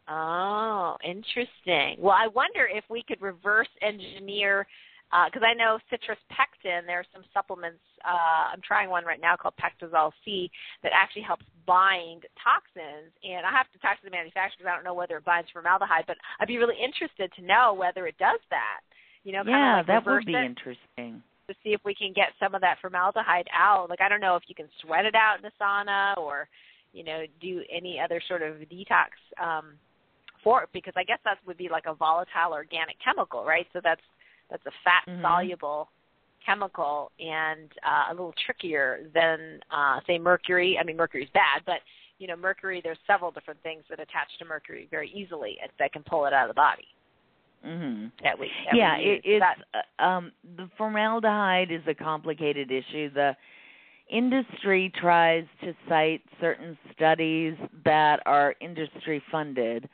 Oh, 0.09 0.97
interesting. 1.03 1.97
Well, 1.99 2.17
I 2.17 2.29
wonder 2.29 2.69
if 2.71 2.85
we 2.91 3.03
could 3.07 3.21
reverse 3.23 3.69
engineer, 3.81 4.67
because 5.27 5.43
I 5.47 5.55
know 5.55 5.79
citrus 5.91 6.19
pectin. 6.29 6.87
There 6.87 6.99
are 6.99 7.13
some 7.15 7.23
supplements. 7.33 7.81
Uh, 8.05 8.53
I'm 8.53 8.61
trying 8.67 8.91
one 8.91 9.05
right 9.05 9.21
now 9.21 9.37
called 9.37 9.55
Pectazol 9.57 10.11
C 10.25 10.51
that 10.83 10.93
actually 10.93 11.23
helps 11.23 11.45
bind 11.67 12.25
toxins. 12.43 13.15
And 13.23 13.47
I 13.47 13.51
have 13.53 13.71
to 13.73 13.79
talk 13.79 13.97
to 14.01 14.05
the 14.05 14.11
manufacturer 14.11 14.59
because 14.59 14.71
I 14.71 14.75
don't 14.75 14.85
know 14.85 14.95
whether 14.95 15.17
it 15.17 15.25
binds 15.25 15.49
formaldehyde. 15.53 16.05
But 16.07 16.17
I'd 16.41 16.49
be 16.49 16.59
really 16.59 16.77
interested 16.83 17.33
to 17.37 17.47
know 17.47 17.73
whether 17.73 18.07
it 18.07 18.19
does 18.19 18.41
that. 18.51 18.81
You 19.23 19.33
know, 19.33 19.43
yeah, 19.47 19.79
like 19.79 19.87
that 19.87 20.05
would 20.05 20.27
be 20.27 20.35
interesting. 20.35 21.23
to 21.49 21.55
see 21.63 21.73
if 21.73 21.81
we 21.85 21.95
can 21.95 22.13
get 22.13 22.33
some 22.41 22.55
of 22.55 22.61
that 22.61 22.79
formaldehyde 22.81 23.49
out. 23.57 23.89
Like 23.89 24.01
I 24.01 24.09
don't 24.09 24.21
know 24.21 24.37
if 24.37 24.43
you 24.49 24.55
can 24.55 24.69
sweat 24.83 25.07
it 25.07 25.15
out 25.15 25.37
in 25.39 25.43
the 25.43 25.53
sauna 25.61 26.17
or, 26.19 26.49
you 26.93 27.05
know, 27.05 27.25
do 27.41 27.63
any 27.75 28.01
other 28.01 28.21
sort 28.27 28.43
of 28.43 28.57
detox 28.69 29.15
um 29.41 29.75
for 30.45 30.69
because 30.73 30.93
I 30.97 31.03
guess 31.03 31.19
that 31.25 31.39
would 31.47 31.57
be 31.57 31.69
like 31.69 31.87
a 31.87 31.95
volatile 31.95 32.53
organic 32.53 32.97
chemical, 33.03 33.45
right? 33.45 33.67
So 33.73 33.81
that's 33.83 34.03
that's 34.51 34.65
a 34.67 34.73
fat 34.85 35.03
Mhm. 35.09 35.23
soluble 35.23 35.89
chemical 36.45 37.11
and 37.19 37.73
uh, 37.83 38.05
a 38.11 38.13
little 38.13 38.35
trickier 38.45 39.09
than 39.15 39.61
uh 39.71 40.01
say 40.07 40.19
mercury. 40.19 40.79
I 40.79 40.85
mean 40.85 40.97
mercury's 40.97 41.31
bad, 41.31 41.63
but 41.65 41.81
you 42.19 42.29
know, 42.29 42.37
mercury 42.37 42.81
there's 42.85 42.99
several 43.07 43.31
different 43.33 43.61
things 43.63 43.83
that 43.89 43.99
attach 43.99 44.29
to 44.39 44.45
mercury 44.45 44.87
very 44.91 45.11
easily 45.11 45.59
that 45.79 45.93
can 45.93 46.03
pull 46.05 46.27
it 46.27 46.33
out 46.33 46.49
of 46.49 46.55
the 46.55 46.61
body. 46.61 46.87
Mhm. 47.65 48.13
That 48.23 48.39
we 48.39 48.51
that 48.67 48.77
yeah, 48.77 48.99
we 48.99 49.05
it, 49.05 49.23
it's 49.25 49.41
That- 49.41 49.87
uh, 49.99 50.05
um 50.05 50.33
the 50.57 50.69
formaldehyde 50.77 51.71
is 51.73 51.83
a 51.87 51.95
complicated 51.95 52.71
issue. 52.71 53.09
The 53.09 53.35
industry 54.09 54.93
tries 55.01 55.47
to 55.63 55.75
cite 55.89 56.21
certain 56.39 56.77
studies 56.93 57.57
that 57.85 58.21
are 58.27 58.55
industry 58.61 59.23
funded 59.31 59.89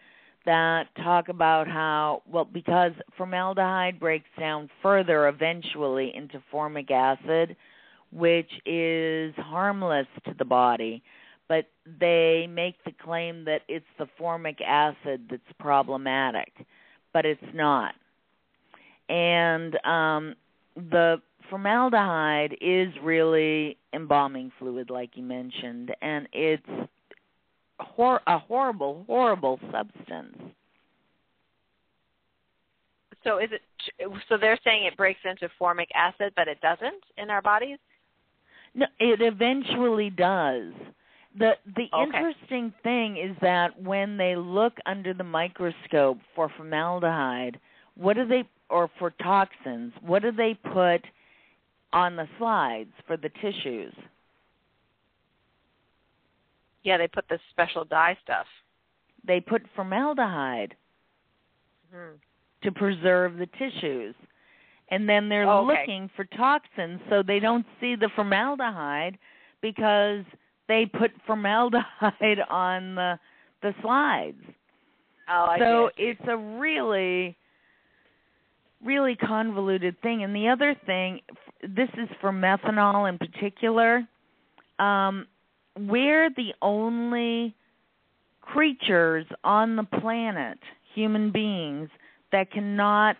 that 0.46 0.84
talk 0.96 1.28
about 1.28 1.68
how 1.68 2.22
well 2.30 2.44
because 2.44 2.92
formaldehyde 3.16 4.00
breaks 4.00 4.28
down 4.38 4.68
further 4.82 5.28
eventually 5.28 6.12
into 6.14 6.42
formic 6.50 6.90
acid 6.90 7.56
which 8.12 8.50
is 8.66 9.34
harmless 9.36 10.06
to 10.24 10.34
the 10.38 10.44
body, 10.44 11.02
but 11.48 11.66
they 12.00 12.46
make 12.48 12.76
the 12.84 12.92
claim 13.02 13.44
that 13.44 13.62
it's 13.68 13.86
the 13.98 14.06
formic 14.18 14.60
acid 14.60 15.26
that's 15.30 15.42
problematic, 15.58 16.52
but 17.12 17.24
it's 17.24 17.40
not. 17.54 17.94
And 19.08 19.74
um, 19.84 20.34
the 20.76 21.20
formaldehyde 21.48 22.56
is 22.60 22.88
really 23.02 23.76
embalming 23.92 24.52
fluid, 24.58 24.90
like 24.90 25.10
you 25.14 25.22
mentioned, 25.22 25.92
and 26.02 26.28
it's 26.32 26.90
hor- 27.82 28.22
a 28.26 28.38
horrible, 28.38 29.04
horrible 29.06 29.58
substance. 29.70 30.36
So 33.24 33.38
is 33.38 33.50
it? 33.52 33.62
So 34.28 34.38
they're 34.38 34.58
saying 34.64 34.84
it 34.84 34.96
breaks 34.96 35.20
into 35.24 35.48
formic 35.58 35.88
acid, 35.94 36.32
but 36.36 36.48
it 36.48 36.60
doesn't 36.60 37.02
in 37.18 37.30
our 37.30 37.42
bodies. 37.42 37.78
No, 38.74 38.86
it 38.98 39.20
eventually 39.20 40.10
does. 40.10 40.72
The 41.38 41.56
the 41.76 41.88
Okay. 41.92 42.02
interesting 42.02 42.72
thing 42.82 43.16
is 43.16 43.36
that 43.40 43.80
when 43.80 44.16
they 44.16 44.36
look 44.36 44.78
under 44.86 45.12
the 45.12 45.24
microscope 45.24 46.18
for 46.34 46.48
formaldehyde, 46.56 47.60
what 47.94 48.14
do 48.16 48.26
they 48.26 48.44
or 48.68 48.88
for 48.98 49.10
toxins, 49.10 49.92
what 50.00 50.22
do 50.22 50.32
they 50.32 50.54
put 50.54 51.02
on 51.92 52.16
the 52.16 52.28
slides 52.38 52.92
for 53.06 53.16
the 53.16 53.28
tissues? 53.40 53.94
Yeah, 56.82 56.96
they 56.96 57.08
put 57.08 57.28
this 57.28 57.40
special 57.50 57.84
dye 57.84 58.16
stuff. 58.22 58.46
They 59.26 59.40
put 59.40 59.62
formaldehyde 59.76 60.74
Hmm. 61.92 62.16
to 62.62 62.72
preserve 62.72 63.36
the 63.36 63.46
tissues. 63.46 64.14
And 64.90 65.08
then 65.08 65.28
they're 65.28 65.48
Oh, 65.48 65.68
okay. 65.70 65.80
looking 65.80 66.08
for 66.16 66.24
toxins 66.24 67.00
so 67.08 67.22
they 67.22 67.38
don't 67.40 67.66
see 67.80 67.94
the 67.96 68.08
formaldehyde 68.10 69.18
because 69.60 70.24
they 70.68 70.86
put 70.86 71.10
formaldehyde 71.26 72.40
on 72.50 72.94
the 72.94 73.18
the 73.62 73.74
slides. 73.82 74.42
Oh, 75.28 75.44
I 75.44 75.58
see. 75.58 75.64
so 75.64 75.90
see. 75.96 76.02
it's 76.04 76.20
a 76.28 76.36
really 76.36 77.36
really 78.82 79.14
convoluted 79.16 80.00
thing 80.00 80.22
and 80.24 80.34
the 80.34 80.48
other 80.48 80.74
thing 80.86 81.20
this 81.62 81.90
is 81.98 82.08
for 82.20 82.32
methanol 82.32 83.06
in 83.10 83.18
particular 83.18 84.08
um 84.78 85.26
we're 85.78 86.30
the 86.30 86.52
only 86.62 87.54
creatures 88.40 89.26
on 89.44 89.76
the 89.76 89.84
planet 90.00 90.58
human 90.94 91.30
beings 91.30 91.88
that 92.32 92.50
cannot 92.50 93.16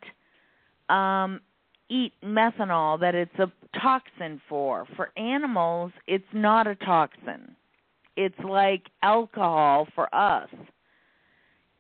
um 0.89 1.41
eat 1.89 2.13
methanol 2.25 2.99
that 2.99 3.15
it's 3.15 3.39
a 3.39 3.51
toxin 3.81 4.41
for 4.49 4.87
for 4.97 5.11
animals 5.17 5.93
it's 6.07 6.25
not 6.33 6.67
a 6.67 6.75
toxin 6.77 7.55
it's 8.17 8.39
like 8.49 8.83
alcohol 9.03 9.87
for 9.95 10.13
us 10.15 10.49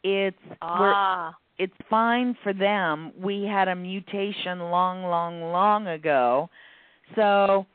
it's 0.02 0.36
Ah, 0.62 1.34
it's 1.60 1.74
fine 1.90 2.34
for 2.42 2.54
them. 2.54 3.12
We 3.22 3.42
had 3.44 3.68
a 3.68 3.76
mutation 3.76 4.60
long, 4.60 5.02
long, 5.02 5.42
long 5.52 5.88
ago. 5.88 6.48
So 7.14 7.66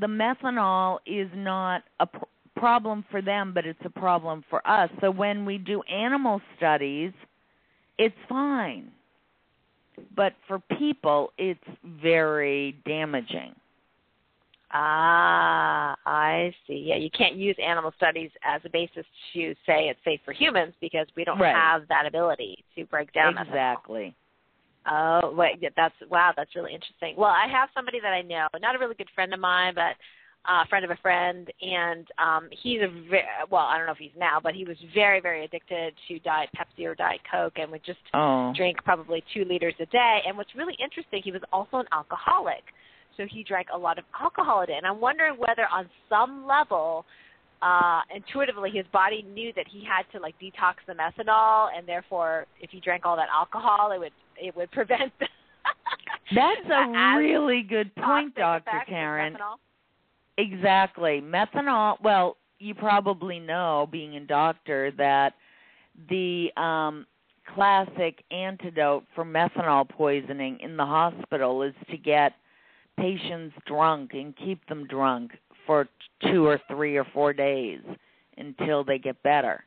the 0.00 0.06
methanol 0.06 0.98
is 1.06 1.28
not 1.34 1.82
a 2.00 2.06
pr- 2.06 2.24
problem 2.56 3.04
for 3.10 3.20
them, 3.22 3.52
but 3.54 3.66
it's 3.66 3.78
a 3.84 3.90
problem 3.90 4.44
for 4.50 4.66
us. 4.66 4.90
So 5.00 5.10
when 5.10 5.44
we 5.44 5.58
do 5.58 5.82
animal 5.82 6.40
studies, 6.56 7.12
it's 7.98 8.14
fine. 8.28 8.90
But 10.16 10.32
for 10.48 10.58
people, 10.78 11.32
it's 11.38 11.60
very 12.02 12.76
damaging. 12.86 13.54
ah, 14.76 15.94
I 16.04 16.52
see. 16.66 16.82
Yeah, 16.88 16.96
you 16.96 17.08
can't 17.10 17.36
use 17.36 17.56
animal 17.64 17.92
studies 17.96 18.30
as 18.42 18.60
a 18.64 18.68
basis 18.70 19.06
to 19.32 19.54
say 19.66 19.88
it's 19.88 20.00
safe 20.04 20.20
for 20.24 20.32
humans 20.32 20.74
because 20.80 21.06
we 21.16 21.22
don't 21.24 21.38
Right. 21.38 21.54
have 21.54 21.86
that 21.88 22.06
ability 22.06 22.64
to 22.74 22.84
break 22.86 23.12
down 23.12 23.38
exactly. 23.38 24.14
Oh, 24.90 25.32
wait, 25.34 25.56
yeah, 25.60 25.70
that's 25.76 25.94
wow, 26.10 26.32
that's 26.36 26.54
really 26.54 26.74
interesting. 26.74 27.14
Well, 27.16 27.30
I 27.30 27.46
have 27.50 27.70
somebody 27.74 28.00
that 28.00 28.12
I 28.12 28.22
know, 28.22 28.48
not 28.60 28.76
a 28.76 28.78
really 28.78 28.94
good 28.94 29.08
friend 29.14 29.32
of 29.32 29.40
mine, 29.40 29.74
but 29.74 29.96
uh, 30.46 30.62
a 30.62 30.66
friend 30.68 30.84
of 30.84 30.90
a 30.90 30.96
friend, 30.96 31.50
and 31.62 32.06
um 32.18 32.48
he's 32.62 32.80
a 32.82 32.88
very 33.08 33.24
well, 33.50 33.62
I 33.64 33.78
don't 33.78 33.86
know 33.86 33.92
if 33.92 33.98
he's 33.98 34.10
now, 34.18 34.40
but 34.42 34.54
he 34.54 34.64
was 34.64 34.76
very, 34.94 35.20
very 35.20 35.44
addicted 35.44 35.94
to 36.08 36.18
Diet 36.20 36.50
Pepsi 36.54 36.84
or 36.84 36.94
Diet 36.94 37.20
Coke, 37.30 37.54
and 37.56 37.70
would 37.72 37.84
just 37.84 37.98
Oh. 38.12 38.52
drink 38.54 38.76
probably 38.84 39.24
two 39.32 39.44
liters 39.46 39.74
a 39.80 39.86
day. 39.86 40.20
And 40.26 40.36
what's 40.36 40.54
really 40.54 40.76
interesting, 40.82 41.22
he 41.24 41.32
was 41.32 41.42
also 41.50 41.78
an 41.78 41.86
alcoholic, 41.92 42.62
so 43.16 43.24
he 43.30 43.42
drank 43.42 43.68
a 43.72 43.78
lot 43.78 43.98
of 43.98 44.04
alcohol 44.20 44.60
a 44.62 44.66
day. 44.66 44.74
And 44.76 44.86
I'm 44.86 45.00
wondering 45.00 45.36
whether, 45.38 45.66
on 45.72 45.88
some 46.10 46.46
level, 46.46 47.06
uh 47.62 48.00
intuitively 48.14 48.70
his 48.70 48.84
body 48.92 49.22
knew 49.32 49.50
that 49.56 49.64
he 49.70 49.82
had 49.82 50.02
to 50.12 50.20
like 50.20 50.34
detox 50.38 50.74
the 50.86 50.92
methanol 50.92 51.68
and 51.74 51.88
therefore 51.88 52.44
if 52.60 52.68
he 52.70 52.80
drank 52.80 53.06
all 53.06 53.16
that 53.16 53.28
alcohol 53.32 53.92
it 53.92 53.98
would 53.98 54.12
it 54.40 54.54
would 54.56 54.70
prevent 54.70 55.12
the 55.18 55.26
That's 56.34 56.68
a 56.70 57.16
really 57.16 57.62
good 57.62 57.94
point, 57.96 58.34
Dr. 58.34 58.82
Karen. 58.88 59.34
methanol. 59.34 59.56
Exactly. 60.38 61.22
Methanol, 61.22 62.00
well, 62.02 62.36
you 62.58 62.74
probably 62.74 63.38
know, 63.38 63.88
being 63.90 64.16
a 64.16 64.20
doctor, 64.20 64.90
that 64.92 65.34
the 66.08 66.50
um, 66.56 67.06
classic 67.54 68.24
antidote 68.30 69.04
for 69.14 69.24
methanol 69.24 69.88
poisoning 69.88 70.58
in 70.60 70.76
the 70.76 70.84
hospital 70.84 71.62
is 71.62 71.74
to 71.90 71.96
get 71.96 72.32
patients 72.98 73.54
drunk 73.66 74.12
and 74.14 74.34
keep 74.36 74.66
them 74.66 74.86
drunk 74.86 75.32
for 75.66 75.88
two 76.22 76.46
or 76.46 76.60
three 76.68 76.96
or 76.96 77.04
four 77.12 77.32
days 77.32 77.80
until 78.38 78.82
they 78.82 78.98
get 78.98 79.22
better. 79.22 79.64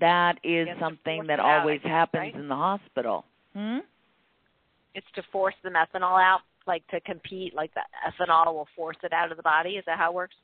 That 0.00 0.38
is 0.42 0.68
something 0.80 1.26
that 1.26 1.34
it 1.34 1.40
out, 1.40 1.46
I 1.46 1.60
always 1.60 1.80
happens 1.82 2.34
in 2.34 2.48
the 2.48 2.56
hospital. 2.56 3.24
Hmm? 3.54 3.78
It's 4.94 5.06
to 5.14 5.22
force 5.32 5.54
the 5.62 5.70
methanol 5.70 6.22
out, 6.22 6.40
like 6.66 6.86
to 6.88 7.00
compete, 7.00 7.54
like 7.54 7.72
the 7.74 7.80
ethanol 8.06 8.52
will 8.52 8.68
force 8.76 8.96
it 9.02 9.12
out 9.12 9.30
of 9.30 9.36
the 9.36 9.42
body. 9.42 9.70
Is 9.70 9.84
that 9.86 9.98
how 9.98 10.10
it 10.10 10.14
works? 10.14 10.36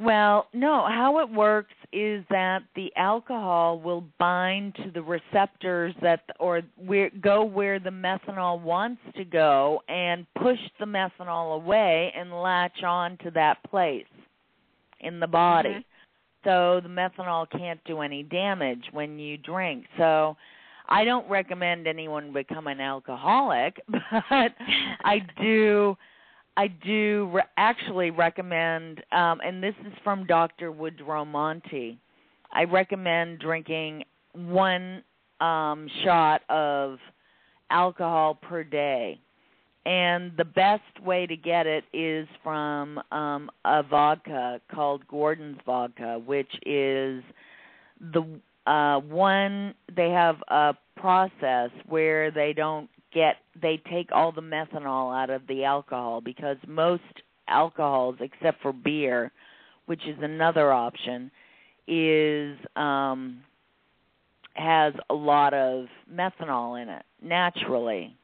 Well, 0.00 0.48
no, 0.52 0.84
how 0.88 1.20
it 1.20 1.30
works 1.30 1.74
is 1.92 2.24
that 2.28 2.64
the 2.74 2.90
alcohol 2.96 3.78
will 3.78 4.04
bind 4.18 4.74
to 4.76 4.90
the 4.90 5.02
receptors 5.02 5.94
that 6.02 6.24
or 6.40 6.62
where 6.76 7.10
go 7.22 7.44
where 7.44 7.78
the 7.78 7.90
methanol 7.90 8.60
wants 8.60 9.00
to 9.16 9.24
go 9.24 9.82
and 9.88 10.26
push 10.34 10.58
the 10.80 10.86
methanol 10.86 11.54
away 11.54 12.12
and 12.16 12.32
latch 12.32 12.82
on 12.82 13.16
to 13.18 13.30
that 13.32 13.62
place 13.70 14.06
in 14.98 15.20
the 15.20 15.28
body. 15.28 15.74
Mhm. 15.74 15.84
So 16.42 16.80
the 16.80 16.88
methanol 16.88 17.48
can't 17.48 17.82
do 17.84 18.00
any 18.00 18.24
damage 18.24 18.92
when 18.92 19.18
you 19.20 19.38
drink. 19.38 19.86
So 19.96 20.36
I 20.88 21.04
don't 21.04 21.28
recommend 21.28 21.86
anyone 21.86 22.32
become 22.32 22.66
an 22.66 22.80
alcoholic, 22.80 23.80
but 23.88 24.02
I 25.04 25.20
do 25.40 25.96
I 26.56 26.68
do 26.68 27.30
re- 27.32 27.42
actually 27.56 28.10
recommend, 28.10 29.02
um, 29.10 29.40
and 29.44 29.62
this 29.62 29.74
is 29.84 29.92
from 30.04 30.24
Dr. 30.26 30.70
Woodrow 30.70 31.24
Monte. 31.24 31.98
I 32.52 32.64
recommend 32.64 33.40
drinking 33.40 34.04
one 34.32 35.02
um, 35.40 35.88
shot 36.04 36.42
of 36.48 36.98
alcohol 37.70 38.36
per 38.36 38.62
day, 38.62 39.18
and 39.84 40.30
the 40.36 40.44
best 40.44 40.82
way 41.04 41.26
to 41.26 41.36
get 41.36 41.66
it 41.66 41.84
is 41.92 42.28
from 42.44 43.00
um, 43.10 43.50
a 43.64 43.82
vodka 43.82 44.60
called 44.72 45.06
Gordon's 45.08 45.58
vodka, 45.66 46.22
which 46.24 46.50
is 46.64 47.24
the 48.12 48.24
uh, 48.66 48.98
one. 49.00 49.74
They 49.94 50.10
have 50.10 50.36
a 50.48 50.74
process 50.96 51.70
where 51.86 52.30
they 52.30 52.52
don't 52.52 52.88
get 53.12 53.36
they 53.60 53.80
take 53.90 54.10
all 54.12 54.32
the 54.32 54.40
methanol 54.40 55.14
out 55.14 55.30
of 55.30 55.46
the 55.46 55.64
alcohol 55.64 56.20
because 56.20 56.56
most 56.66 57.02
alcohols 57.48 58.16
except 58.20 58.60
for 58.62 58.72
beer 58.72 59.30
which 59.86 60.00
is 60.06 60.16
another 60.20 60.72
option 60.72 61.30
is 61.86 62.56
um 62.74 63.40
has 64.54 64.94
a 65.10 65.14
lot 65.14 65.54
of 65.54 65.86
methanol 66.12 66.80
in 66.80 66.88
it 66.88 67.04
naturally 67.22 68.16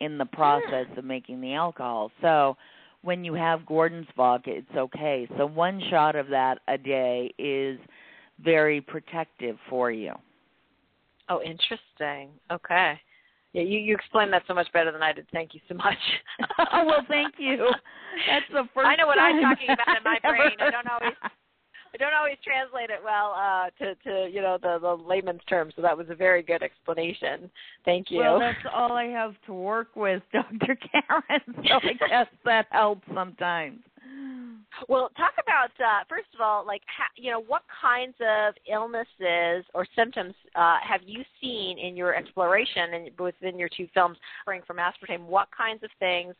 in 0.00 0.18
the 0.18 0.26
process 0.26 0.86
of 0.96 1.04
making 1.04 1.40
the 1.40 1.54
alcohol 1.54 2.12
so 2.20 2.56
when 3.02 3.24
you 3.24 3.34
have 3.34 3.66
Gordon's 3.66 4.06
vodka 4.16 4.50
it's 4.50 4.76
okay 4.76 5.26
so 5.36 5.46
one 5.46 5.80
shot 5.90 6.14
of 6.14 6.28
that 6.28 6.58
a 6.68 6.78
day 6.78 7.32
is 7.38 7.78
very 8.42 8.80
protective 8.80 9.56
for 9.68 9.90
you 9.90 10.14
Oh, 11.28 11.42
interesting. 11.42 12.30
Okay. 12.50 12.98
Yeah, 13.52 13.62
you 13.62 13.78
you 13.78 13.94
explained 13.94 14.32
that 14.32 14.42
so 14.46 14.54
much 14.54 14.70
better 14.72 14.92
than 14.92 15.02
I 15.02 15.12
did. 15.12 15.26
Thank 15.32 15.54
you 15.54 15.60
so 15.68 15.74
much. 15.74 15.96
oh 16.72 16.84
well, 16.86 17.04
thank 17.08 17.34
you. 17.38 17.70
That's 18.28 18.44
the 18.52 18.68
first. 18.74 18.86
I 18.86 18.96
know 18.96 19.06
what 19.06 19.18
I'm 19.18 19.42
talking 19.42 19.70
about 19.70 19.96
in 19.96 20.04
my 20.04 20.18
brain. 20.22 20.52
I 20.58 20.70
don't 20.70 20.88
always 20.88 21.14
I 21.94 21.96
don't 21.96 22.12
always 22.14 22.36
translate 22.44 22.90
it 22.90 23.00
well 23.02 23.34
uh 23.36 23.70
to 23.78 23.94
to 24.04 24.30
you 24.30 24.42
know 24.42 24.58
the 24.60 24.78
the 24.80 24.94
layman's 25.02 25.40
terms. 25.48 25.72
So 25.76 25.82
that 25.82 25.96
was 25.96 26.06
a 26.10 26.14
very 26.14 26.42
good 26.42 26.62
explanation. 26.62 27.50
Thank 27.84 28.10
you. 28.10 28.18
Well, 28.18 28.38
that's 28.38 28.58
all 28.72 28.92
I 28.92 29.06
have 29.06 29.34
to 29.46 29.54
work 29.54 29.96
with, 29.96 30.22
Dr. 30.32 30.76
Karen. 30.76 31.40
So 31.46 31.74
I 31.82 32.08
guess 32.08 32.26
that 32.44 32.66
helps 32.70 33.06
sometimes. 33.14 33.80
Well, 34.88 35.10
talk 35.16 35.32
about 35.42 35.70
uh, 35.80 36.04
first 36.08 36.28
of 36.34 36.40
all, 36.40 36.64
like 36.66 36.82
ha- 36.86 37.12
you 37.16 37.30
know, 37.30 37.40
what 37.40 37.62
kinds 37.82 38.14
of 38.20 38.54
illnesses 38.70 39.64
or 39.74 39.86
symptoms 39.96 40.34
uh, 40.54 40.76
have 40.86 41.00
you 41.04 41.24
seen 41.40 41.78
in 41.78 41.96
your 41.96 42.14
exploration 42.14 42.94
and 42.94 43.10
within 43.18 43.58
your 43.58 43.68
two 43.74 43.88
films, 43.92 44.16
suffering 44.40 44.62
from 44.66 44.76
aspartame? 44.76 45.26
What 45.26 45.48
kinds 45.56 45.82
of 45.82 45.90
things 45.98 46.34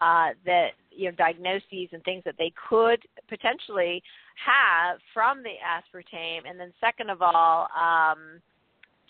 uh, 0.00 0.28
that 0.46 0.68
you 0.90 1.06
know, 1.10 1.16
diagnoses 1.16 1.88
and 1.92 2.02
things 2.04 2.22
that 2.24 2.36
they 2.38 2.52
could 2.68 3.00
potentially 3.28 4.02
have 4.46 4.98
from 5.12 5.42
the 5.42 5.54
aspartame, 5.60 6.48
and 6.48 6.58
then 6.58 6.72
second 6.80 7.10
of 7.10 7.22
all. 7.22 7.68
Um, 7.76 8.40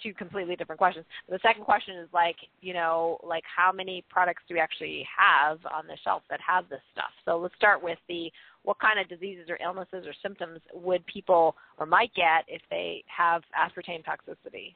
two 0.02 0.14
completely 0.14 0.56
different 0.56 0.78
questions. 0.78 1.04
The 1.28 1.38
second 1.42 1.64
question 1.64 1.96
is 1.96 2.08
like, 2.12 2.36
you 2.60 2.72
know, 2.72 3.18
like 3.22 3.44
how 3.44 3.70
many 3.70 4.02
products 4.08 4.42
do 4.48 4.54
we 4.54 4.60
actually 4.60 5.06
have 5.14 5.58
on 5.66 5.86
the 5.86 5.96
shelf 6.02 6.22
that 6.30 6.40
have 6.40 6.68
this 6.68 6.80
stuff? 6.92 7.10
So 7.24 7.38
let's 7.38 7.54
start 7.56 7.82
with 7.82 7.98
the 8.08 8.32
what 8.64 8.78
kind 8.78 8.98
of 8.98 9.08
diseases 9.08 9.48
or 9.48 9.58
illnesses 9.62 10.06
or 10.06 10.12
symptoms 10.22 10.60
would 10.72 11.04
people 11.06 11.56
or 11.78 11.86
might 11.86 12.12
get 12.14 12.44
if 12.48 12.62
they 12.70 13.02
have 13.06 13.42
aspartame 13.58 14.04
toxicity? 14.04 14.74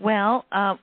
Well, 0.00 0.44
uh, 0.52 0.76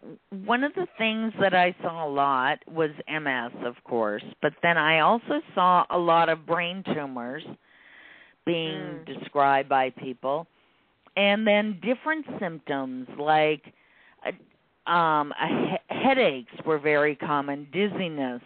one 0.43 0.65
of 0.65 0.73
the 0.73 0.87
things 0.97 1.31
that 1.39 1.53
I 1.53 1.73
saw 1.81 2.05
a 2.05 2.11
lot 2.11 2.59
was 2.67 2.89
MS, 3.07 3.65
of 3.65 3.75
course, 3.85 4.23
but 4.41 4.51
then 4.61 4.77
I 4.77 4.99
also 4.99 5.39
saw 5.53 5.85
a 5.89 5.97
lot 5.97 6.27
of 6.27 6.45
brain 6.45 6.83
tumors 6.93 7.43
being 8.45 8.73
mm. 8.73 9.05
described 9.05 9.69
by 9.69 9.91
people 9.91 10.47
and 11.17 11.47
then 11.47 11.79
different 11.81 12.25
symptoms 12.39 13.07
like 13.19 13.73
uh, 14.25 14.91
um, 14.91 15.33
he- 15.47 15.95
headaches 15.95 16.53
were 16.65 16.79
very 16.79 17.15
common, 17.15 17.67
dizziness, 17.71 18.41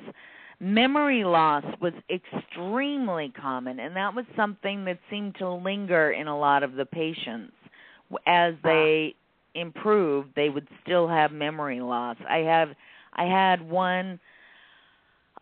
memory 0.60 1.24
loss 1.24 1.64
was 1.82 1.94
extremely 2.10 3.32
common, 3.40 3.80
and 3.80 3.96
that 3.96 4.14
was 4.14 4.26
something 4.36 4.86
that 4.86 5.00
seemed 5.10 5.36
to 5.36 5.50
linger 5.50 6.12
in 6.12 6.28
a 6.28 6.38
lot 6.38 6.64
of 6.64 6.74
the 6.74 6.86
patients 6.86 7.54
as 8.26 8.54
they 8.64 9.16
improved. 9.56 10.30
They 10.36 10.50
would 10.50 10.68
still 10.84 11.08
have 11.08 11.32
memory 11.32 11.80
loss. 11.80 12.18
I 12.30 12.40
have, 12.40 12.70
I 13.14 13.26
had 13.26 13.68
one 13.68 14.20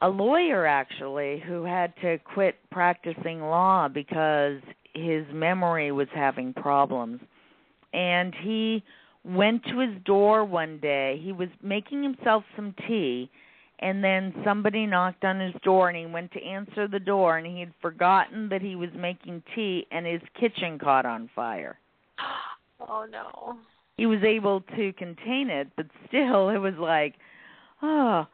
a 0.02 0.10
lawyer 0.10 0.66
actually 0.66 1.42
who 1.48 1.64
had 1.64 1.94
to 2.02 2.20
quit 2.20 2.56
practicing 2.70 3.42
law 3.42 3.88
because 3.88 4.60
his 4.94 5.26
memory 5.34 5.92
was 5.92 6.08
having 6.14 6.54
problems. 6.54 7.20
And 7.94 8.34
he 8.44 8.84
went 9.24 9.64
to 9.66 9.80
his 9.80 10.02
door 10.06 10.46
one 10.46 10.80
day. 10.80 11.20
He 11.24 11.32
was 11.32 11.50
making 11.64 12.04
himself 12.04 12.44
some 12.56 12.76
tea 12.88 13.30
and 13.80 14.04
then 14.04 14.34
somebody 14.44 14.86
knocked 14.86 15.24
on 15.24 15.40
his 15.40 15.54
door 15.64 15.90
and 15.90 15.98
he 15.98 16.06
went 16.06 16.32
to 16.32 16.44
answer 16.44 16.88
the 16.88 17.00
door 17.00 17.38
and 17.38 17.46
he 17.46 17.60
had 17.60 17.74
forgotten 17.82 18.50
that 18.50 18.62
he 18.62 18.76
was 18.76 18.90
making 18.96 19.44
tea 19.56 19.86
and 19.92 20.06
his 20.06 20.22
kitchen 20.40 20.80
caught 20.80 21.06
on 21.06 21.30
fire. 21.36 21.78
Oh 22.80 23.08
no. 23.10 23.58
He 23.98 24.06
was 24.06 24.22
able 24.22 24.62
to 24.76 24.94
contain 24.94 25.50
it, 25.50 25.68
but 25.76 25.88
still 26.08 26.50
it 26.50 26.60
was 26.60 26.76
like, 26.78 27.16
oh, 27.82 28.28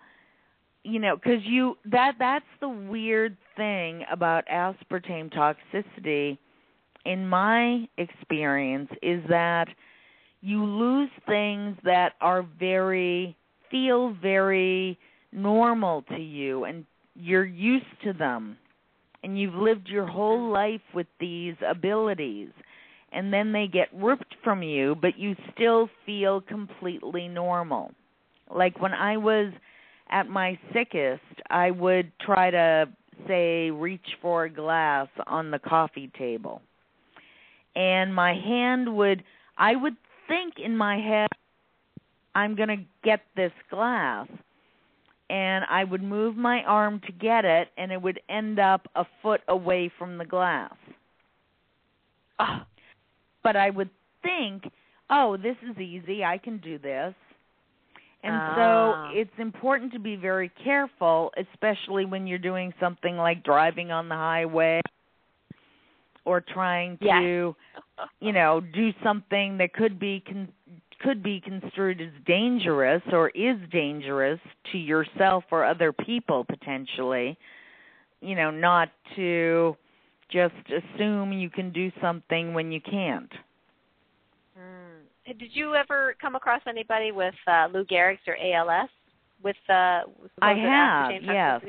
you 0.83 0.99
know, 0.99 1.15
cuz 1.15 1.39
you 1.45 1.77
that 1.85 2.15
that's 2.19 2.45
the 2.59 2.67
weird 2.67 3.37
thing 3.55 4.03
about 4.11 4.45
aspartame 4.47 5.31
toxicity 5.31 6.37
in 7.05 7.25
my 7.25 7.87
experience 7.97 8.91
is 9.01 9.23
that 9.29 9.69
you 10.41 10.65
lose 10.65 11.09
things 11.25 11.77
that 11.83 12.15
are 12.19 12.43
very 12.59 13.33
feel 13.71 14.09
very 14.21 14.99
normal 15.33 16.03
to 16.03 16.17
you 16.17 16.65
and 16.65 16.85
you're 17.15 17.45
used 17.45 17.85
to 18.03 18.13
them 18.13 18.57
and 19.23 19.39
you've 19.39 19.55
lived 19.55 19.87
your 19.87 20.05
whole 20.05 20.39
mm-hmm. 20.39 20.53
life 20.53 20.81
with 20.93 21.07
these 21.19 21.55
abilities 21.67 22.49
and 23.11 23.31
then 23.31 23.51
they 23.51 23.67
get 23.67 23.87
ripped 23.93 24.35
from 24.43 24.63
you 24.63 24.95
but 25.01 25.17
you 25.17 25.35
still 25.53 25.89
feel 26.05 26.41
completely 26.41 27.27
normal. 27.27 27.91
Like 28.53 28.79
when 28.81 28.93
i 28.93 29.17
was 29.17 29.53
at 30.09 30.27
my 30.27 30.59
sickest 30.73 31.21
i 31.49 31.71
would 31.71 32.11
try 32.19 32.51
to 32.51 32.87
say 33.27 33.71
reach 33.71 34.05
for 34.21 34.45
a 34.45 34.49
glass 34.49 35.07
on 35.27 35.51
the 35.51 35.59
coffee 35.59 36.11
table. 36.17 36.61
And 37.75 38.13
my 38.13 38.33
hand 38.33 38.95
would 38.95 39.23
I 39.57 39.75
would 39.75 39.95
think 40.27 40.55
in 40.63 40.75
my 40.75 40.97
head 40.97 41.29
I'm 42.35 42.55
going 42.55 42.69
to 42.69 42.83
get 43.03 43.21
this 43.35 43.51
glass 43.69 44.27
and 45.33 45.65
I 45.67 45.83
would 45.83 46.03
move 46.03 46.37
my 46.37 46.61
arm 46.63 47.01
to 47.07 47.11
get 47.11 47.43
it 47.43 47.69
and 47.75 47.91
it 47.91 47.99
would 47.99 48.19
end 48.29 48.59
up 48.59 48.87
a 48.95 49.03
foot 49.23 49.41
away 49.47 49.91
from 49.97 50.19
the 50.19 50.25
glass. 50.25 50.75
Oh. 52.39 52.61
But 53.41 53.55
I 53.55 53.71
would 53.71 53.89
think, 54.21 54.71
"Oh, 55.09 55.35
this 55.35 55.57
is 55.67 55.77
easy. 55.79 56.23
I 56.23 56.37
can 56.37 56.59
do 56.59 56.77
this." 56.77 57.15
And 58.21 58.33
so 58.55 58.93
ah. 58.95 59.11
it's 59.11 59.37
important 59.39 59.91
to 59.93 59.99
be 59.99 60.15
very 60.15 60.49
careful, 60.63 61.33
especially 61.35 62.05
when 62.05 62.27
you're 62.27 62.37
doing 62.37 62.71
something 62.79 63.17
like 63.17 63.43
driving 63.43 63.91
on 63.91 64.07
the 64.07 64.15
highway 64.15 64.81
or 66.25 66.41
trying 66.41 66.97
to 66.99 67.55
yes. 67.97 68.07
you 68.21 68.31
know 68.31 68.61
do 68.61 68.91
something 69.03 69.57
that 69.57 69.73
could 69.73 69.99
be 69.99 70.23
con- 70.25 70.53
could 71.03 71.21
be 71.21 71.41
construed 71.41 72.01
as 72.01 72.09
dangerous 72.25 73.01
or 73.11 73.29
is 73.29 73.57
dangerous 73.71 74.39
to 74.71 74.77
yourself 74.77 75.43
or 75.51 75.65
other 75.65 75.91
people 75.91 76.45
potentially 76.45 77.37
you 78.21 78.35
know 78.35 78.49
not 78.49 78.89
to 79.15 79.75
just 80.31 80.53
assume 80.67 81.31
you 81.31 81.49
can 81.49 81.71
do 81.71 81.91
something 82.01 82.55
when 82.55 82.71
you 82.71 82.81
can't. 82.81 83.31
Mm. 84.57 85.37
did 85.37 85.49
you 85.53 85.75
ever 85.75 86.15
come 86.19 86.35
across 86.35 86.61
anybody 86.67 87.11
with 87.11 87.35
uh, 87.47 87.67
Lou 87.71 87.85
Gehrig's 87.85 88.21
or 88.27 88.35
ALS 88.37 88.89
with 89.43 89.55
uh 89.69 90.01
I 90.41 90.53
have 90.53 91.23
yes. 91.23 91.61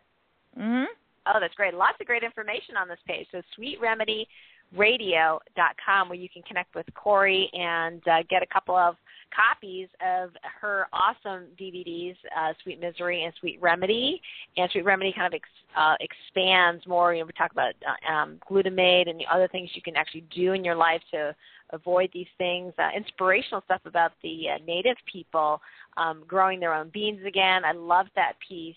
Mhm. 0.58 0.86
Oh, 1.28 1.40
that's 1.42 1.56
great. 1.56 1.74
Lots 1.74 2.00
of 2.00 2.08
great 2.08 2.24
information 2.24 2.78
on 2.78 2.88
this 2.88 3.00
page. 3.06 3.28
So 3.32 3.42
Sweet 3.56 3.82
Remedy 3.82 4.30
radio.com 4.78 6.10
where 6.10 6.18
you 6.18 6.30
can 6.30 6.42
connect 6.44 6.76
with 6.76 6.86
Cori 6.96 7.50
and 7.54 8.02
uh, 8.08 8.24
get 8.30 8.44
a 8.44 8.48
couple 8.48 8.76
of 8.76 8.96
copies 9.36 9.88
of 10.06 10.32
her 10.62 10.88
awesome 10.94 11.46
DVDs, 11.60 12.16
uh, 12.38 12.54
Sweet 12.64 12.80
Misery 12.80 13.24
and 13.24 13.34
Sweet 13.40 13.62
Remedy. 13.62 14.22
And 14.58 14.70
Sweet 14.72 14.86
Remedy 14.86 15.14
kind 15.14 15.28
of 15.28 15.34
ex- 15.34 15.50
uh, 15.78 15.96
expands 16.00 16.86
more. 16.88 17.14
You 17.14 17.22
know, 17.22 17.26
we 17.26 17.34
talk 17.34 17.52
about 17.52 17.74
uh, 17.86 18.12
um, 18.12 18.40
glutamate 18.50 19.10
and 19.10 19.20
the 19.20 19.26
other 19.32 19.48
things 19.48 19.70
you 19.74 19.82
can 19.82 19.96
actually 19.96 20.26
do 20.34 20.54
in 20.54 20.64
your 20.64 20.76
life 20.76 21.02
to 21.12 21.36
avoid 21.72 22.10
these 22.14 22.28
things. 22.38 22.74
Uh, 22.78 22.90
inspirational 22.96 23.62
stuff 23.66 23.82
about 23.86 24.12
the 24.24 24.44
uh, 24.50 24.58
native 24.66 24.98
people 25.12 25.62
um, 25.98 26.24
growing 26.28 26.60
their 26.60 26.74
own 26.74 26.90
beans 26.94 27.26
again. 27.26 27.66
I 27.66 27.72
love 27.74 28.08
that 28.16 28.34
piece. 28.48 28.76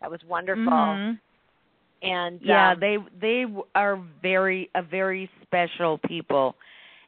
That 0.00 0.10
was 0.10 0.20
wonderful. 0.28 0.64
Mm-hmm. 0.64 1.14
And 2.02 2.40
yeah, 2.40 2.74
um, 2.74 2.78
they 2.78 2.98
they 3.20 3.44
are 3.74 3.98
very 4.22 4.70
a 4.74 4.82
very 4.82 5.30
special 5.42 5.98
people, 6.06 6.54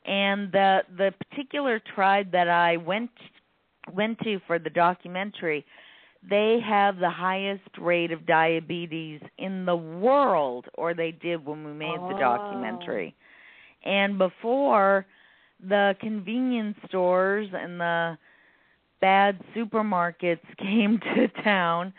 and 0.06 0.50
the 0.52 0.80
the 0.96 1.12
particular 1.30 1.80
tribe 1.94 2.30
that 2.32 2.48
I 2.48 2.76
went 2.76 3.10
went 3.92 4.18
to 4.20 4.40
for 4.46 4.58
the 4.58 4.70
documentary, 4.70 5.64
they 6.28 6.58
have 6.66 6.98
the 6.98 7.10
highest 7.10 7.68
rate 7.80 8.10
of 8.12 8.26
diabetes 8.26 9.20
in 9.38 9.64
the 9.66 9.76
world, 9.76 10.66
or 10.74 10.94
they 10.94 11.12
did 11.12 11.44
when 11.44 11.64
we 11.64 11.72
made 11.72 12.06
the 12.08 12.14
Oh. 12.14 12.14
documentary. 12.14 13.14
And 13.84 14.18
before 14.18 15.06
the 15.66 15.94
convenience 16.00 16.76
stores 16.88 17.48
and 17.52 17.80
the 17.80 18.18
bad 19.00 19.38
supermarkets 19.54 20.40
came 20.58 20.98
to 21.14 21.28
town 21.42 21.92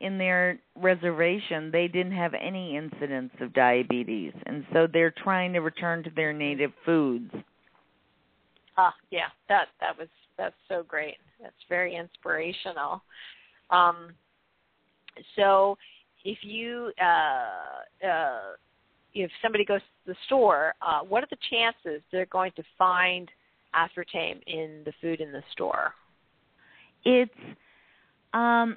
in 0.00 0.18
their 0.18 0.60
reservation, 0.76 1.70
they 1.70 1.88
didn't 1.88 2.12
have 2.12 2.34
any 2.34 2.76
incidents 2.76 3.34
of 3.40 3.52
diabetes. 3.52 4.32
And 4.46 4.64
so 4.72 4.86
they're 4.90 5.14
trying 5.22 5.52
to 5.54 5.60
return 5.60 6.02
to 6.04 6.10
their 6.10 6.32
native 6.32 6.72
foods. 6.84 7.30
Ah, 8.76 8.94
yeah, 9.10 9.26
that 9.48 9.68
that 9.80 9.98
was 9.98 10.08
that's 10.36 10.54
so 10.68 10.84
great. 10.86 11.16
That's 11.42 11.54
very 11.68 11.96
inspirational. 11.96 13.02
Um, 13.70 14.10
so, 15.34 15.76
if 16.24 16.38
you 16.42 16.92
uh, 17.02 18.06
uh, 18.06 18.40
if 19.14 19.30
somebody 19.42 19.64
goes 19.64 19.80
to 19.80 20.12
the 20.12 20.16
store, 20.26 20.74
uh, 20.80 21.00
what 21.00 21.24
are 21.24 21.28
the 21.30 21.36
chances 21.50 22.02
they're 22.12 22.26
going 22.26 22.52
to 22.54 22.62
find 22.76 23.28
aspartame 23.74 24.40
in 24.46 24.82
the 24.84 24.92
food 25.00 25.20
in 25.20 25.32
the 25.32 25.42
store? 25.52 25.92
It's 27.04 27.32
um 28.32 28.76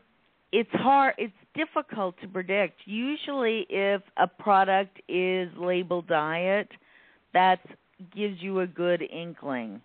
it's 0.51 0.69
hard 0.73 1.15
it's 1.17 1.33
difficult 1.55 2.15
to 2.21 2.27
predict. 2.27 2.79
Usually 2.85 3.65
if 3.69 4.01
a 4.17 4.27
product 4.27 5.01
is 5.07 5.49
labeled 5.57 6.07
diet, 6.07 6.69
that 7.33 7.59
gives 8.15 8.41
you 8.41 8.61
a 8.61 8.67
good 8.67 9.01
inkling. 9.01 9.81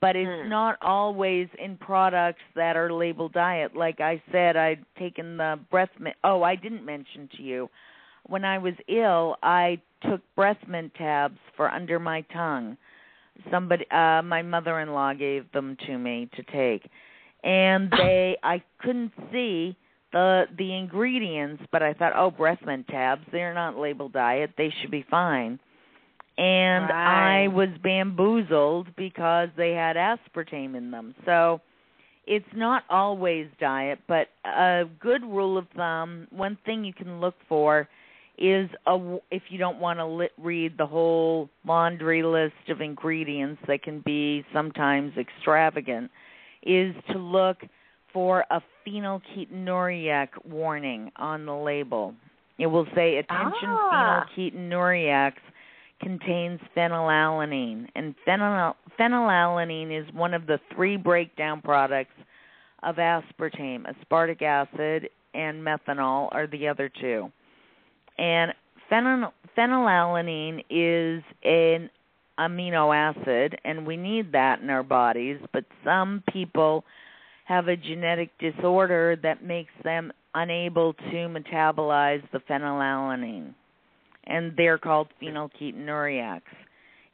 But 0.00 0.16
it's 0.16 0.42
Hmm. 0.42 0.50
not 0.50 0.76
always 0.82 1.48
in 1.58 1.76
products 1.78 2.42
that 2.54 2.76
are 2.76 2.92
labeled 2.92 3.32
diet. 3.32 3.74
Like 3.74 4.00
I 4.00 4.22
said, 4.30 4.56
I'd 4.56 4.84
taken 4.98 5.38
the 5.38 5.58
breast 5.70 5.92
mint. 5.98 6.16
Oh, 6.24 6.42
I 6.42 6.56
didn't 6.56 6.84
mention 6.84 7.28
to 7.36 7.42
you. 7.42 7.70
When 8.26 8.44
I 8.44 8.58
was 8.58 8.74
ill, 8.88 9.36
I 9.42 9.80
took 10.02 10.20
breast 10.34 10.66
mint 10.68 10.92
tabs 10.94 11.38
for 11.56 11.70
under 11.70 11.98
my 11.98 12.20
tongue. 12.32 12.76
Somebody, 13.50 13.86
uh, 13.90 14.22
my 14.22 14.42
mother-in-law 14.42 15.14
gave 15.14 15.50
them 15.52 15.76
to 15.86 15.98
me 15.98 16.28
to 16.36 16.42
take, 16.44 16.88
and 17.42 17.90
they, 17.98 18.36
I 18.42 18.62
couldn't 18.78 19.12
see 19.32 19.76
the 20.14 20.44
the 20.56 20.74
ingredients, 20.74 21.62
but 21.70 21.82
I 21.82 21.92
thought, 21.92 22.14
oh, 22.16 22.30
breast 22.30 22.64
mint 22.64 22.88
tabs, 22.88 23.22
they're 23.30 23.52
not 23.52 23.76
labeled 23.76 24.14
diet, 24.14 24.52
they 24.56 24.72
should 24.80 24.90
be 24.90 25.04
fine 25.10 25.60
and 26.36 26.90
I 26.90 27.48
was 27.48 27.68
bamboozled 27.82 28.88
because 28.96 29.50
they 29.56 29.72
had 29.72 29.96
aspartame 29.96 30.76
in 30.76 30.90
them. 30.90 31.14
So 31.24 31.60
it's 32.26 32.44
not 32.54 32.82
always 32.90 33.46
diet, 33.60 34.00
but 34.08 34.28
a 34.44 34.84
good 35.00 35.22
rule 35.22 35.56
of 35.56 35.66
thumb, 35.76 36.26
one 36.30 36.58
thing 36.64 36.84
you 36.84 36.92
can 36.92 37.20
look 37.20 37.36
for 37.48 37.88
is 38.36 38.68
a 38.88 39.18
if 39.30 39.42
you 39.48 39.58
don't 39.58 39.78
want 39.78 40.00
to 40.00 40.06
li- 40.06 40.28
read 40.38 40.76
the 40.76 40.86
whole 40.86 41.48
laundry 41.64 42.24
list 42.24 42.68
of 42.68 42.80
ingredients 42.80 43.62
that 43.68 43.84
can 43.84 44.00
be 44.00 44.44
sometimes 44.52 45.12
extravagant 45.16 46.10
is 46.64 46.92
to 47.12 47.18
look 47.18 47.58
for 48.14 48.46
a 48.50 48.62
phenylketonuria 48.86 50.28
warning 50.48 51.12
on 51.16 51.44
the 51.44 51.54
label. 51.54 52.14
It 52.58 52.66
will 52.66 52.86
say 52.94 53.18
attention 53.18 53.68
Ah. 53.68 54.26
phenylketonuria 54.36 55.32
contains 56.00 56.60
phenylalanine, 56.76 57.88
and 57.94 58.14
phenyl- 58.26 58.76
phenylalanine 58.98 59.90
is 59.90 60.10
one 60.14 60.32
of 60.32 60.46
the 60.46 60.58
three 60.74 60.96
breakdown 60.96 61.60
products 61.60 62.14
of 62.82 62.96
aspartame. 62.96 63.84
Aspartic 63.92 64.42
acid 64.42 65.10
and 65.34 65.62
methanol 65.62 66.28
are 66.32 66.46
the 66.46 66.68
other 66.68 66.88
two. 66.88 67.30
And 68.18 68.54
phenyl- 68.90 69.32
phenylalanine 69.56 70.64
is 70.70 71.22
an 71.42 71.90
amino 72.38 72.94
acid, 72.94 73.58
and 73.64 73.86
we 73.86 73.96
need 73.96 74.32
that 74.32 74.60
in 74.60 74.70
our 74.70 74.82
bodies, 74.82 75.38
but 75.52 75.64
some 75.82 76.22
people 76.32 76.84
have 77.44 77.68
a 77.68 77.76
genetic 77.76 78.30
disorder 78.38 79.16
that 79.22 79.44
makes 79.44 79.72
them 79.82 80.12
unable 80.34 80.94
to 80.94 81.28
metabolize 81.28 82.22
the 82.32 82.38
phenylalanine 82.40 83.54
and 84.26 84.52
they're 84.56 84.78
called 84.78 85.08
phenylketonuria. 85.22 86.40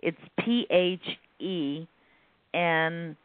It's 0.00 0.18
P 0.38 0.66
H 0.70 1.02
E 1.40 1.86
N 2.54 3.16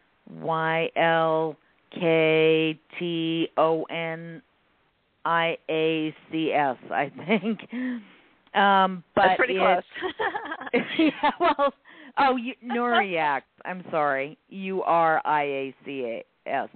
Y 0.41 0.89
L 0.95 1.55
K 1.93 2.79
T 2.99 3.47
O 3.57 3.83
N 3.83 4.41
I 5.23 5.57
A 5.69 6.15
C 6.31 6.51
S, 6.51 6.77
I 6.91 7.11
think. 7.27 7.59
Um, 8.55 9.03
but 9.15 9.23
That's 9.27 9.37
pretty 9.37 9.55
it- 9.55 9.59
close. 9.59 10.83
yeah, 10.97 11.31
well, 11.39 11.73
oh, 12.17 12.35
you, 12.37 12.53
Nuriac. 12.65 13.41
I'm 13.65 13.83
sorry, 13.91 14.37
U 14.49 14.81
R 14.83 15.21
I 15.25 15.43
A 15.43 15.75
C 15.85 16.01
A 16.45 16.49
S. 16.49 16.69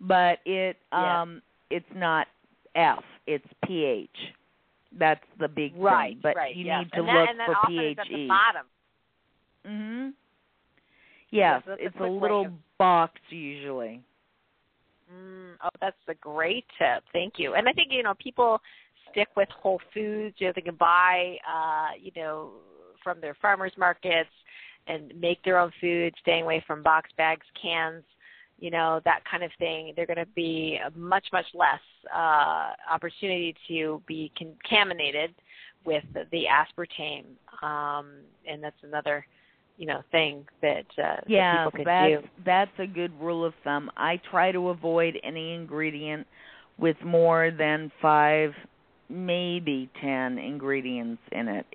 But 0.00 0.40
it 0.44 0.76
Yeah. 0.92 1.22
um 1.22 1.42
it's 1.70 1.86
not 1.94 2.28
F, 2.74 3.04
it's 3.26 3.46
P 3.66 3.84
H. 3.84 4.10
That's 4.92 5.24
the 5.38 5.48
big 5.48 5.72
right, 5.76 6.12
thing. 6.12 6.20
But 6.22 6.36
right, 6.36 6.54
you 6.54 6.66
yes. 6.66 6.84
need 6.84 6.92
to 6.92 6.98
and 7.00 7.08
that, 7.08 7.20
look 7.20 7.30
and 7.30 7.40
that 7.40 7.46
for 7.46 7.56
often 7.56 7.76
P 7.76 7.78
is 7.78 7.90
H 7.92 7.98
at 7.98 8.08
the 8.08 8.28
bottom. 8.28 8.66
Mhm. 9.66 10.12
Yes, 11.30 11.62
Yes, 11.66 11.78
it's 11.80 11.96
a 12.00 12.04
little 12.04 12.46
of- 12.46 12.76
box 12.78 13.20
usually. 13.30 14.00
Mm, 15.12 15.56
oh, 15.62 15.68
that's 15.80 15.96
a 16.08 16.14
great 16.14 16.64
tip. 16.78 17.04
Thank 17.12 17.38
you. 17.38 17.54
And 17.54 17.68
I 17.68 17.72
think 17.72 17.92
you 17.92 18.02
know 18.02 18.14
people 18.14 18.60
stick 19.10 19.28
with 19.36 19.48
whole 19.50 19.80
foods. 19.92 20.40
You 20.40 20.48
know, 20.48 20.52
they 20.54 20.60
can 20.60 20.76
buy, 20.76 21.38
uh, 21.46 21.94
you 22.00 22.10
know, 22.16 22.52
from 23.02 23.20
their 23.20 23.34
farmers 23.34 23.72
markets 23.76 24.30
and 24.86 25.14
make 25.20 25.42
their 25.42 25.58
own 25.58 25.70
food, 25.80 26.14
staying 26.20 26.44
away 26.44 26.60
from 26.66 26.82
box 26.82 27.10
bags, 27.16 27.46
cans, 27.60 28.04
you 28.64 28.70
know, 28.70 28.98
that 29.04 29.20
kind 29.30 29.42
of 29.42 29.50
thing. 29.58 29.92
They're 29.94 30.06
going 30.06 30.16
to 30.16 30.32
be 30.34 30.78
much, 30.96 31.26
much 31.34 31.44
less 31.52 31.82
uh, 32.16 32.70
opportunity 32.90 33.54
to 33.68 34.02
be 34.08 34.32
contaminated 34.38 35.34
with 35.84 36.02
the, 36.14 36.44
aspartame, 36.46 37.26
um, 37.62 38.06
and 38.50 38.64
that's 38.64 38.82
another, 38.82 39.26
you 39.76 39.84
know, 39.84 40.00
thing 40.10 40.46
that, 40.62 40.86
uh, 40.96 41.16
that 41.16 41.26
Yeah, 41.26 41.68
could 41.74 41.84
that's 41.84 42.22
do. 42.22 42.28
that's 42.46 42.70
a 42.78 42.86
good 42.86 43.12
rule 43.20 43.44
of 43.44 43.52
thumb. 43.64 43.90
I 43.98 44.18
try 44.30 44.50
to 44.50 44.70
avoid 44.70 45.18
any 45.22 45.52
ingredient 45.52 46.26
with 46.78 46.96
more 47.04 47.50
than 47.50 47.92
five, 48.00 48.52
maybe 49.10 49.90
ten 50.00 50.38
ingredients 50.38 51.20
in 51.32 51.48
it. 51.48 51.66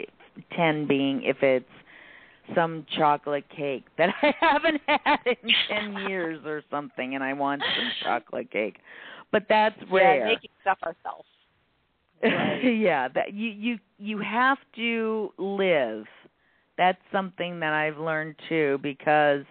Ten 0.58 0.88
being 0.88 1.22
if 1.22 1.38
it's 1.44 1.66
some 2.56 2.86
chocolate 2.98 3.46
cake 3.56 3.86
that 3.98 4.10
I 4.22 4.34
haven't 4.40 4.82
had 4.88 5.20
in 5.26 5.52
ten 5.70 6.08
years 6.10 6.40
or 6.46 6.64
something, 6.70 7.16
and 7.16 7.24
I 7.24 7.34
want 7.34 7.62
some 7.62 7.92
chocolate 8.04 8.52
cake. 8.52 8.78
But 9.32 9.44
that's 9.50 9.76
rare. 9.92 10.18
Yeah, 10.18 10.26
making 10.26 10.52
stuff 10.62 10.78
ourselves. 10.84 11.26
Right. 12.22 12.78
yeah, 12.78 13.08
that 13.10 13.34
you 13.34 13.50
you 13.50 13.80
you 13.98 14.18
have 14.20 14.58
to 14.76 15.32
live. 15.38 16.06
That's 16.78 17.00
something 17.12 17.60
that 17.62 17.72
I've 17.72 17.98
learned 17.98 18.36
too 18.50 18.78
because 18.84 19.46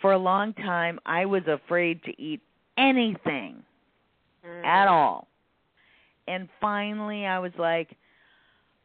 for 0.00 0.12
a 0.12 0.18
long 0.18 0.52
time 0.54 1.00
I 1.06 1.24
was 1.26 1.42
afraid 1.48 2.02
to 2.04 2.22
eat 2.22 2.40
anything 2.78 3.62
Mm. 4.46 4.64
at 4.64 4.88
all. 4.88 5.28
And 6.28 6.48
finally 6.60 7.26
I 7.26 7.38
was 7.38 7.52
like, 7.58 7.96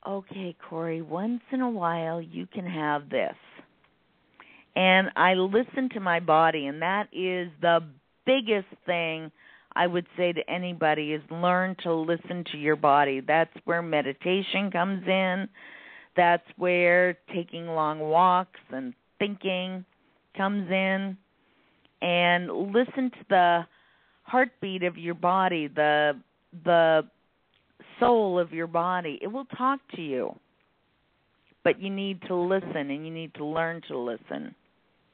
okay, 0.07 0.55
Cori, 0.69 1.01
once 1.01 1.41
in 1.51 1.61
a 1.61 1.69
while 1.69 2.21
you 2.21 2.47
can 2.47 2.65
have 2.65 3.09
this. 3.09 3.35
And 4.75 5.09
I 5.15 5.33
listen 5.33 5.89
to 5.93 5.99
my 5.99 6.19
body, 6.19 6.67
and 6.67 6.81
that 6.81 7.07
is 7.11 7.49
the 7.61 7.81
biggest 8.25 8.67
thing 8.85 9.31
I 9.75 9.87
would 9.87 10.07
say 10.17 10.33
to 10.33 10.49
anybody 10.49 11.13
is 11.13 11.21
learn 11.29 11.75
to 11.83 11.93
listen 11.93 12.43
to 12.51 12.57
your 12.57 12.75
body. 12.75 13.21
That's 13.21 13.53
where 13.65 13.81
meditation 13.81 14.71
comes 14.71 15.03
in. 15.07 15.47
That's 16.15 16.43
where 16.57 17.17
taking 17.33 17.67
long 17.67 17.99
walks 17.99 18.59
and 18.71 18.93
thinking 19.19 19.85
comes 20.35 20.69
in. 20.69 21.17
And 22.01 22.51
listen 22.51 23.11
to 23.11 23.25
the 23.29 23.67
heartbeat 24.23 24.83
of 24.83 24.97
your 24.97 25.15
body, 25.15 25.67
the 25.67 26.13
the 26.65 27.03
soul 27.99 28.39
of 28.39 28.51
your 28.51 28.67
body. 28.67 29.19
It 29.21 29.27
will 29.27 29.45
talk 29.45 29.79
to 29.95 30.01
you. 30.01 30.35
But 31.63 31.81
you 31.81 31.89
need 31.89 32.21
to 32.27 32.35
listen 32.35 32.89
and 32.89 33.05
you 33.05 33.13
need 33.13 33.33
to 33.35 33.45
learn 33.45 33.81
to 33.89 33.97
listen. 33.97 34.55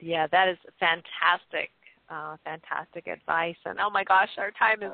Yeah, 0.06 0.28
that 0.30 0.48
is 0.48 0.56
fantastic. 0.78 1.70
Uh, 2.08 2.36
fantastic 2.44 3.08
advice. 3.08 3.56
And 3.64 3.80
oh 3.80 3.90
my 3.90 4.04
gosh, 4.04 4.28
our 4.38 4.52
time 4.52 4.84
is 4.84 4.92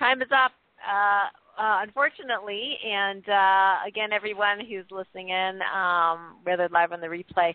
time 0.00 0.20
is 0.20 0.26
up. 0.32 0.50
Uh, 0.82 1.28
uh, 1.56 1.78
unfortunately, 1.82 2.76
and 2.84 3.28
uh, 3.28 3.76
again, 3.86 4.12
everyone 4.12 4.58
who's 4.58 4.86
listening 4.90 5.28
in, 5.28 5.60
um, 5.72 6.38
whether 6.42 6.68
live 6.72 6.90
on 6.90 7.00
the 7.00 7.06
replay, 7.06 7.54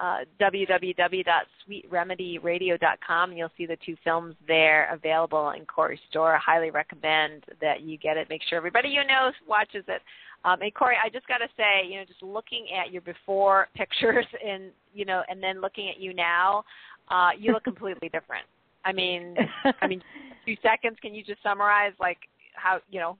uh, 0.00 0.20
www.sweetremedyradio.com. 0.40 3.32
You'll 3.32 3.52
see 3.58 3.66
the 3.66 3.76
two 3.84 3.96
films 4.02 4.34
there 4.48 4.88
available 4.92 5.50
in 5.50 5.66
Cori's 5.66 6.00
store. 6.08 6.36
I 6.36 6.38
highly 6.38 6.70
recommend 6.70 7.44
that 7.60 7.82
you 7.82 7.98
get 7.98 8.16
it. 8.16 8.30
Make 8.30 8.40
sure 8.48 8.56
everybody 8.56 8.88
you 8.88 9.04
know 9.04 9.30
watches 9.46 9.84
it. 9.88 10.00
Um, 10.44 10.60
and 10.60 10.74
Cori, 10.74 10.96
I 11.02 11.08
just 11.08 11.26
got 11.26 11.38
to 11.38 11.48
say, 11.56 11.88
you 11.88 11.98
know, 11.98 12.04
just 12.04 12.22
looking 12.22 12.66
at 12.78 12.92
your 12.92 13.02
before 13.02 13.68
pictures 13.76 14.26
and 14.46 14.70
you 14.92 15.04
know, 15.04 15.22
and 15.28 15.42
then 15.42 15.60
looking 15.60 15.88
at 15.88 16.00
you 16.00 16.14
now, 16.14 16.64
uh, 17.10 17.30
you 17.38 17.52
look 17.52 17.64
completely 17.72 18.08
different. 18.08 18.46
I 18.84 18.92
mean, 18.92 19.36
I 19.80 19.86
mean, 19.86 20.02
two 20.46 20.56
seconds. 20.62 20.98
Can 21.00 21.14
you 21.14 21.24
just 21.24 21.42
summarize 21.42 21.92
like 21.98 22.18
how 22.54 22.80
you 22.90 23.00
know 23.00 23.16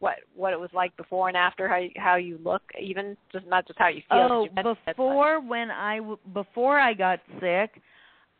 what 0.00 0.16
what 0.34 0.52
it 0.52 0.60
was 0.60 0.70
like 0.72 0.96
before 0.96 1.28
and 1.28 1.36
after 1.36 1.68
how 1.68 1.76
you, 1.76 1.90
how 1.96 2.16
you 2.16 2.38
look 2.44 2.62
even 2.80 3.16
just 3.32 3.46
not 3.46 3.66
just 3.66 3.78
how 3.78 3.88
you 3.88 4.02
feel 4.08 4.46
oh 4.54 4.74
before 4.86 5.40
when 5.40 5.70
i 5.70 6.00
before 6.32 6.78
i 6.78 6.94
got 6.94 7.18
sick 7.40 7.82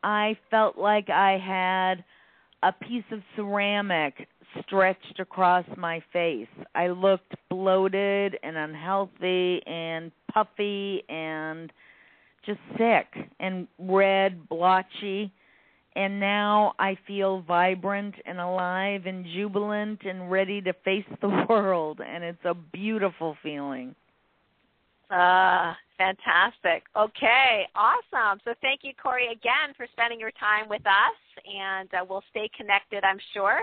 i 0.03 0.37
felt 0.51 0.79
like 0.79 1.11
i 1.11 1.37
had 1.39 2.05
a 2.63 2.73
piece 2.73 3.05
of 3.11 3.21
ceramic 3.35 4.29
stretched 4.67 5.21
across 5.21 5.65
my 5.77 6.03
face 6.13 6.49
i 6.75 6.89
looked 6.89 7.35
bloated 7.51 8.39
and 8.43 8.57
unhealthy 8.57 9.63
and 9.67 10.13
puffy 10.33 11.03
and 11.09 11.73
just 12.45 12.61
sick 12.77 13.07
and 13.41 13.67
red 13.79 14.49
blotchy 14.49 15.33
and 15.99 16.21
now 16.21 16.75
I 16.79 16.97
feel 17.09 17.41
vibrant 17.41 18.15
and 18.25 18.39
alive 18.39 19.07
and 19.07 19.27
jubilant 19.35 20.03
and 20.05 20.31
ready 20.31 20.61
to 20.63 20.73
face 20.85 21.05
the 21.21 21.29
world 21.49 22.01
and 22.07 22.23
it's 22.23 22.45
a 22.45 22.55
beautiful 22.55 23.37
feeling. 23.43 23.97
Ah, 25.11 25.73
uh, 25.73 25.75
fantastic. 25.97 26.85
Okay, 26.97 27.67
awesome. 27.75 28.39
So 28.45 28.55
thank 28.61 28.81
you 28.85 28.93
Cori 29.03 29.27
again 29.33 29.75
for 29.77 29.87
spending 29.93 30.21
your 30.21 30.31
time 30.33 30.69
with 30.69 30.87
us 30.87 31.45
and 31.45 31.89
uh, 31.95 32.05
we'll 32.09 32.25
stay 32.31 32.49
connected, 32.57 33.03
I'm 33.03 33.19
sure. 33.33 33.63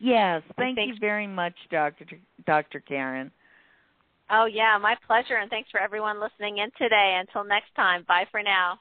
Yes, 0.00 0.42
thank 0.56 0.78
you 0.78 0.94
very 0.98 1.26
much 1.26 1.54
Dr. 1.70 2.06
Dr. 2.46 2.80
Karen. 2.80 3.30
Oh 4.30 4.46
yeah, 4.46 4.78
my 4.80 4.96
pleasure 5.06 5.36
and 5.36 5.50
thanks 5.50 5.70
for 5.70 5.78
everyone 5.78 6.20
listening 6.20 6.58
in 6.58 6.70
today. 6.78 7.20
Until 7.20 7.44
next 7.44 7.74
time, 7.76 8.04
bye 8.08 8.24
for 8.30 8.42
now. 8.42 8.80